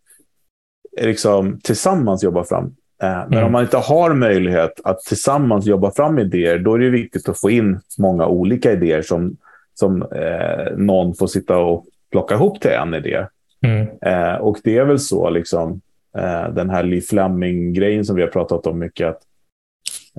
liksom, 1.01 1.61
tillsammans 1.61 2.25
jobbar 2.25 2.45
fram. 2.45 2.65
Eh, 3.03 3.09
men 3.09 3.33
mm. 3.33 3.45
om 3.45 3.53
man 3.53 3.63
inte 3.63 3.77
har 3.77 4.15
möjlighet 4.15 4.81
att 4.85 5.01
tillsammans 5.01 5.67
jobba 5.67 5.91
fram 5.91 6.19
idéer, 6.19 6.59
då 6.59 6.75
är 6.75 6.79
det 6.79 6.91
viktigt 6.91 7.29
att 7.29 7.41
få 7.41 7.51
in 7.51 7.81
många 7.99 8.27
olika 8.27 8.73
idéer 8.73 9.03
som 9.03 9.37
som 9.79 10.03
eh, 10.03 10.77
någon 10.77 11.15
får 11.15 11.27
sitta 11.27 11.59
och 11.59 11.87
plocka 12.11 12.35
ihop 12.35 12.61
till 12.61 12.71
en 12.71 12.95
idé. 12.95 13.27
Mm. 13.67 13.89
Eh, 14.03 14.35
och 14.35 14.59
det 14.65 14.79
är 14.79 14.85
väl 14.85 14.99
så, 14.99 15.31
liksom, 15.31 15.81
eh, 16.19 16.49
den 16.49 16.71
här 16.71 16.83
Lee 16.83 17.01
Fleming-grejen 17.01 18.05
som 18.05 18.17
vi 18.17 18.23
har 18.23 18.29
pratat 18.29 18.67
om 18.67 18.79
mycket, 18.79 19.09
att 19.09 19.23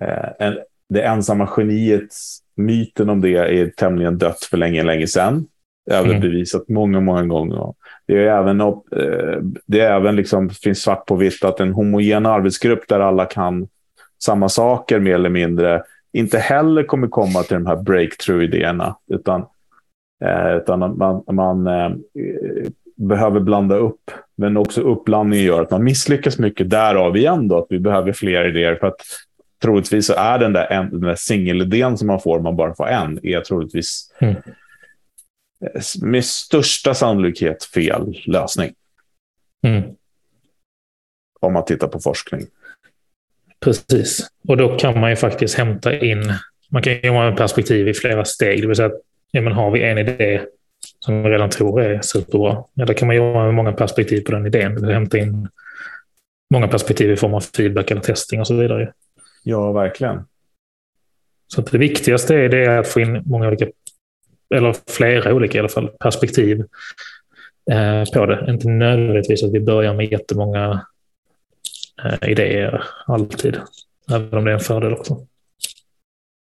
eh, 0.01 0.47
en, 0.47 0.57
det 0.89 1.01
ensamma 1.01 1.49
geniet, 1.57 2.13
myten 2.55 3.09
om 3.09 3.21
det 3.21 3.35
är 3.35 3.67
tämligen 3.67 4.17
dött 4.17 4.43
för 4.43 4.57
länge, 4.57 4.83
länge 4.83 5.07
sedan. 5.07 5.45
Överbevisat 5.91 6.69
mm. 6.69 6.79
många, 6.79 6.99
många 6.99 7.23
gånger. 7.23 7.73
Det 8.07 8.13
är 8.13 8.37
även, 8.37 8.61
eh, 8.61 9.37
det 9.65 9.79
är 9.79 9.91
även 9.91 10.15
liksom, 10.15 10.49
finns 10.49 10.81
svart 10.81 11.05
på 11.05 11.15
vitt 11.15 11.43
att 11.43 11.59
en 11.59 11.73
homogen 11.73 12.25
arbetsgrupp 12.25 12.87
där 12.87 12.99
alla 12.99 13.25
kan 13.25 13.67
samma 14.23 14.49
saker 14.49 14.99
mer 14.99 15.15
eller 15.15 15.29
mindre 15.29 15.83
inte 16.13 16.39
heller 16.39 16.83
kommer 16.83 17.07
komma 17.07 17.43
till 17.43 17.53
de 17.53 17.65
här 17.65 17.75
breakthrough-idéerna. 17.75 18.95
Utan, 19.07 19.45
eh, 20.23 20.55
utan 20.55 20.97
man, 20.97 21.23
man 21.31 21.67
eh, 21.67 21.91
behöver 22.95 23.39
blanda 23.39 23.75
upp. 23.75 24.11
Men 24.35 24.57
också 24.57 24.81
uppblandningen 24.81 25.45
gör 25.45 25.61
att 25.61 25.71
man 25.71 25.83
misslyckas 25.83 26.39
mycket. 26.39 26.69
Därav 26.69 27.17
igen 27.17 27.47
då 27.47 27.57
att 27.57 27.67
vi 27.69 27.79
behöver 27.79 28.13
fler 28.13 28.45
idéer. 28.45 28.75
För 28.75 28.87
att 28.87 29.01
troligtvis 29.61 30.05
så 30.05 30.13
är 30.13 30.39
den 30.39 30.53
där, 30.53 30.71
en, 30.71 30.89
den 30.89 31.01
där 31.01 31.15
singelidén 31.15 31.97
som 31.97 32.07
man 32.07 32.19
får 32.19 32.37
om 32.37 32.43
man 32.43 32.55
bara 32.55 32.75
får 32.75 32.87
en, 32.87 33.25
är 33.25 33.41
troligtvis 33.41 34.13
mm. 34.19 34.35
med 36.01 36.25
största 36.25 36.93
sannolikhet 36.93 37.63
fel 37.63 38.17
lösning. 38.25 38.73
Mm. 39.63 39.83
Om 41.39 41.53
man 41.53 41.65
tittar 41.65 41.87
på 41.87 41.99
forskning. 41.99 42.41
Precis. 43.59 44.27
Och 44.47 44.57
då 44.57 44.77
kan 44.77 44.99
man 44.99 45.09
ju 45.09 45.15
faktiskt 45.15 45.57
hämta 45.57 45.97
in, 45.97 46.33
man 46.69 46.81
kan 46.81 46.93
ju 46.93 47.09
ha 47.09 47.35
perspektiv 47.35 47.87
i 47.87 47.93
flera 47.93 48.25
steg. 48.25 48.61
Det 48.61 48.67
vill 48.67 48.75
säga 48.75 48.85
att 48.85 49.01
ja, 49.31 49.41
men 49.41 49.53
har 49.53 49.71
vi 49.71 49.83
en 49.83 49.97
idé 49.97 50.41
som 50.99 51.23
vi 51.23 51.29
redan 51.29 51.49
tror 51.49 51.81
är 51.81 52.01
superbra, 52.01 52.63
ja, 52.73 52.85
då 52.85 52.93
kan 52.93 53.07
man 53.07 53.15
jobba 53.15 53.43
med 53.43 53.53
många 53.53 53.71
perspektiv 53.71 54.21
på 54.21 54.31
den 54.31 54.45
idén. 54.45 54.75
Det 54.75 54.81
vill 54.81 54.93
hämta 54.95 55.17
in 55.17 55.47
många 56.53 56.67
perspektiv 56.67 57.11
i 57.11 57.15
form 57.15 57.33
av 57.33 57.39
feedback 57.39 57.91
eller 57.91 58.01
testing 58.01 58.39
och 58.39 58.47
så 58.47 58.55
vidare. 58.55 58.93
Ja, 59.43 59.71
verkligen. 59.71 60.25
Så 61.47 61.61
det 61.61 61.77
viktigaste 61.77 62.35
är, 62.35 62.49
det 62.49 62.79
att 62.79 62.87
få 62.87 62.99
in 62.99 63.23
många 63.25 63.47
olika 63.47 63.67
eller 64.55 64.75
flera 64.87 65.33
olika 65.33 65.57
i 65.57 65.59
alla 65.59 65.69
fall, 65.69 65.87
perspektiv 65.87 66.59
eh, 67.71 68.03
på 68.13 68.25
det. 68.25 68.45
Inte 68.49 68.67
nödvändigtvis 68.67 69.43
att 69.43 69.53
vi 69.53 69.59
börjar 69.59 69.93
med 69.93 70.11
jättemånga 70.11 70.85
idéer 72.21 72.83
alltid, 73.05 73.57
även 74.11 74.37
om 74.37 74.45
det 74.45 74.51
är 74.51 74.55
en 74.55 74.59
fördel 74.59 74.93
också. 74.93 75.17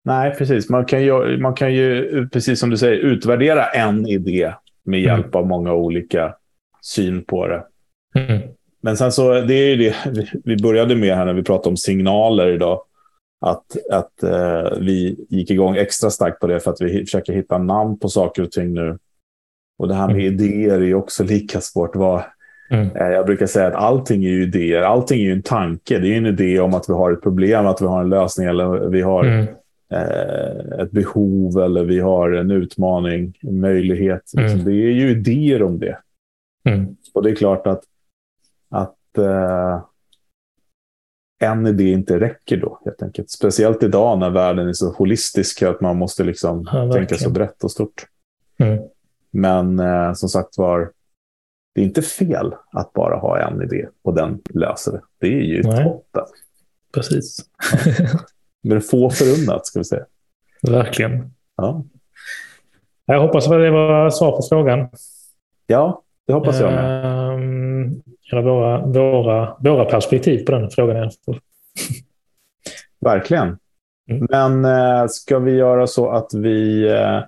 Nej, 0.04 0.34
precis. 0.34 0.68
Man 0.68 0.84
kan 0.84 1.02
ju, 1.02 1.38
man 1.38 1.54
kan 1.54 1.74
ju, 1.74 2.28
precis 2.28 2.60
som 2.60 2.70
du 2.70 2.76
säger, 2.76 2.96
utvärdera 2.96 3.66
en 3.66 4.06
idé 4.06 4.52
med 4.84 4.98
mm. 4.98 5.10
hjälp 5.10 5.26
mm. 5.26 5.36
av 5.38 5.46
många 5.46 5.72
olika 5.72 6.34
syn 6.82 7.24
på 7.24 7.46
det. 7.46 7.64
Mm. 8.14 8.42
Men 8.80 8.96
sen 8.96 9.12
så, 9.12 9.40
det 9.40 9.54
är 9.54 9.74
ju 9.74 9.76
det 9.76 9.96
vi 10.44 10.56
började 10.56 10.96
med 10.96 11.16
här 11.16 11.24
när 11.24 11.32
vi 11.32 11.42
pratade 11.42 11.68
om 11.68 11.76
signaler 11.76 12.48
idag. 12.48 12.82
Att, 13.40 13.76
att 13.90 14.22
eh, 14.22 14.78
vi 14.80 15.26
gick 15.28 15.50
igång 15.50 15.76
extra 15.76 16.10
starkt 16.10 16.40
på 16.40 16.46
det 16.46 16.60
för 16.60 16.70
att 16.70 16.80
vi 16.80 17.04
försöker 17.04 17.32
hitta 17.32 17.58
namn 17.58 17.98
på 17.98 18.08
saker 18.08 18.42
och 18.42 18.52
ting 18.52 18.74
nu. 18.74 18.98
Och 19.78 19.88
det 19.88 19.94
här 19.94 20.06
med 20.06 20.16
mm. 20.16 20.26
idéer 20.26 20.74
är 20.74 20.86
ju 20.86 20.94
också 20.94 21.24
lika 21.24 21.60
svårt. 21.60 21.96
Vad, 21.96 22.22
mm. 22.70 22.96
eh, 22.96 23.06
jag 23.06 23.26
brukar 23.26 23.46
säga 23.46 23.66
att 23.66 23.74
allting 23.74 24.24
är 24.24 24.28
ju 24.28 24.42
idéer. 24.42 24.82
Allting 24.82 25.20
är 25.20 25.24
ju 25.24 25.32
en 25.32 25.42
tanke. 25.42 25.98
Det 25.98 26.08
är 26.08 26.16
en 26.16 26.26
idé 26.26 26.60
om 26.60 26.74
att 26.74 26.88
vi 26.88 26.92
har 26.92 27.12
ett 27.12 27.22
problem, 27.22 27.66
att 27.66 27.82
vi 27.82 27.86
har 27.86 28.00
en 28.00 28.08
lösning 28.08 28.46
eller 28.46 28.88
vi 28.88 29.02
har 29.02 29.24
mm. 29.24 29.46
eh, 29.92 30.80
ett 30.80 30.90
behov 30.90 31.58
eller 31.58 31.84
vi 31.84 32.00
har 32.00 32.30
en 32.30 32.50
utmaning, 32.50 33.38
en 33.40 33.60
möjlighet. 33.60 34.32
Mm. 34.38 34.64
Det 34.64 34.72
är 34.72 34.92
ju 34.92 35.10
idéer 35.10 35.62
om 35.62 35.78
det. 35.78 35.98
Mm. 36.68 36.96
Och 37.14 37.22
det 37.22 37.30
är 37.30 37.34
klart 37.34 37.66
att, 37.66 37.82
att 38.70 39.18
eh, 39.18 39.82
en 41.38 41.66
idé 41.66 41.92
inte 41.92 42.20
räcker 42.20 42.56
då, 42.56 42.80
helt 42.84 43.02
enkelt. 43.02 43.30
Speciellt 43.30 43.82
idag 43.82 44.18
när 44.18 44.30
världen 44.30 44.68
är 44.68 44.72
så 44.72 44.92
holistisk 44.92 45.62
att 45.62 45.80
man 45.80 45.96
måste 45.96 46.24
liksom 46.24 46.68
ja, 46.72 46.92
tänka 46.92 47.14
så 47.14 47.30
brett 47.30 47.64
och 47.64 47.70
stort. 47.70 48.06
Mm. 48.58 48.78
Men 49.30 49.78
eh, 49.78 50.12
som 50.12 50.28
sagt 50.28 50.58
var, 50.58 50.90
det 51.76 51.82
är 51.82 51.84
inte 51.84 52.02
fel 52.02 52.54
att 52.72 52.92
bara 52.92 53.16
ha 53.16 53.38
en 53.38 53.62
idé 53.62 53.86
och 54.02 54.14
den 54.14 54.40
löser 54.50 54.92
det. 54.92 55.00
Det 55.18 55.26
är 55.26 55.40
ju 55.40 55.62
toppen. 55.62 56.24
Precis. 56.94 57.38
Men 58.62 58.80
få 58.80 59.10
förunnat, 59.10 59.66
ska 59.66 59.80
vi 59.80 59.84
säga. 59.84 60.04
Verkligen. 60.62 61.30
Ja. 61.56 61.84
Jag 63.06 63.20
hoppas 63.20 63.46
att 63.46 63.50
det 63.50 63.70
var 63.70 64.10
svar 64.10 64.36
på 64.36 64.42
frågan. 64.48 64.88
Ja, 65.66 66.02
det 66.26 66.32
hoppas 66.32 66.60
jag 66.60 66.72
med. 66.72 67.34
Um, 67.34 68.02
eller 68.32 68.42
våra, 68.42 68.86
våra, 68.86 69.56
våra 69.60 69.84
perspektiv 69.84 70.44
på 70.44 70.52
den 70.52 70.70
frågan. 70.70 71.10
Verkligen. 73.00 73.58
Mm. 74.10 74.26
Men 74.30 74.64
äh, 74.64 75.06
ska 75.08 75.38
vi 75.38 75.52
göra 75.52 75.86
så 75.86 76.10
att 76.10 76.34
vi 76.34 76.88
äh, 76.88 77.20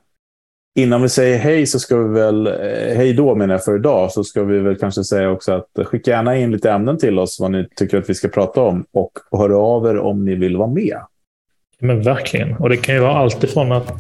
Innan 0.78 1.02
vi 1.02 1.08
säger 1.08 1.38
hej 1.38 1.66
så 1.66 1.78
ska 1.78 1.96
vi 1.96 2.14
väl, 2.20 2.46
äh, 2.46 2.52
hej 2.96 3.12
då 3.12 3.34
menar 3.34 3.54
jag 3.54 3.64
för 3.64 3.76
idag, 3.76 4.12
så 4.12 4.24
ska 4.24 4.42
vi 4.42 4.58
väl 4.58 4.76
kanske 4.76 5.04
säga 5.04 5.30
också 5.30 5.52
att 5.52 5.86
skicka 5.86 6.10
gärna 6.10 6.36
in 6.36 6.50
lite 6.50 6.70
ämnen 6.70 6.98
till 6.98 7.18
oss 7.18 7.40
vad 7.40 7.50
ni 7.50 7.68
tycker 7.76 7.98
att 7.98 8.10
vi 8.10 8.14
ska 8.14 8.28
prata 8.28 8.60
om 8.60 8.84
och 8.92 9.12
hör 9.38 9.50
av 9.50 9.86
er 9.86 9.98
om 9.98 10.24
ni 10.24 10.34
vill 10.34 10.56
vara 10.56 10.68
med. 10.68 10.96
Men 11.80 12.02
verkligen. 12.02 12.56
Och 12.56 12.68
det 12.68 12.76
kan 12.76 12.94
ju 12.94 13.00
vara 13.00 13.14
allt 13.14 13.44
ifrån 13.44 13.72
att 13.72 13.92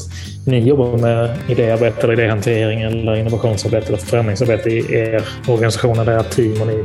ni 0.46 0.58
jobbar 0.58 0.98
med 0.98 1.36
idéarbete 1.48 2.02
eller 2.02 2.12
idéhantering 2.12 2.82
eller 2.82 3.16
innovationsarbete 3.16 3.86
eller 3.88 3.98
förändringsarbete 3.98 4.70
i 4.70 4.94
er 4.94 5.24
organisation 5.48 5.98
eller 5.98 6.18
ert 6.18 6.30
team 6.30 6.60
och 6.60 6.66
ni 6.66 6.84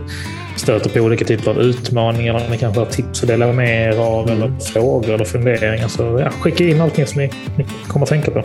stöter 0.57 0.89
på 0.89 0.99
olika 0.99 1.25
typer 1.25 1.51
av 1.51 1.59
utmaningar. 1.59 2.35
Eller 2.35 2.49
ni 2.49 2.57
kanske 2.57 2.81
har 2.81 2.87
tips 2.87 3.23
att 3.23 3.29
dela 3.29 3.53
med 3.53 3.93
er 3.93 3.99
av 3.99 4.29
eller 4.29 4.45
mm. 4.45 4.59
frågor 4.59 5.09
eller 5.09 5.25
funderingar. 5.25 5.87
Så 5.87 6.19
ja, 6.19 6.29
skicka 6.29 6.63
in 6.63 6.81
allting 6.81 7.05
som 7.05 7.21
ni, 7.21 7.29
ni 7.57 7.65
kommer 7.87 8.03
att 8.05 8.09
tänka 8.09 8.31
på. 8.31 8.43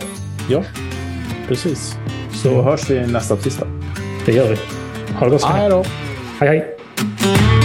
Ja, 0.49 0.63
precis. 1.49 1.97
Så 2.33 2.49
mm. 2.49 2.65
hörs 2.65 2.89
vi 2.89 3.07
nästa 3.07 3.35
tisdag. 3.35 3.67
Det 4.25 4.31
gör 4.31 4.49
vi. 4.49 4.57
Ha 5.13 5.25
det 5.25 5.31
gott 5.31 5.43
Hej 5.43 5.69
då. 5.69 5.83
Hej 6.39 6.49
hej. 6.49 7.58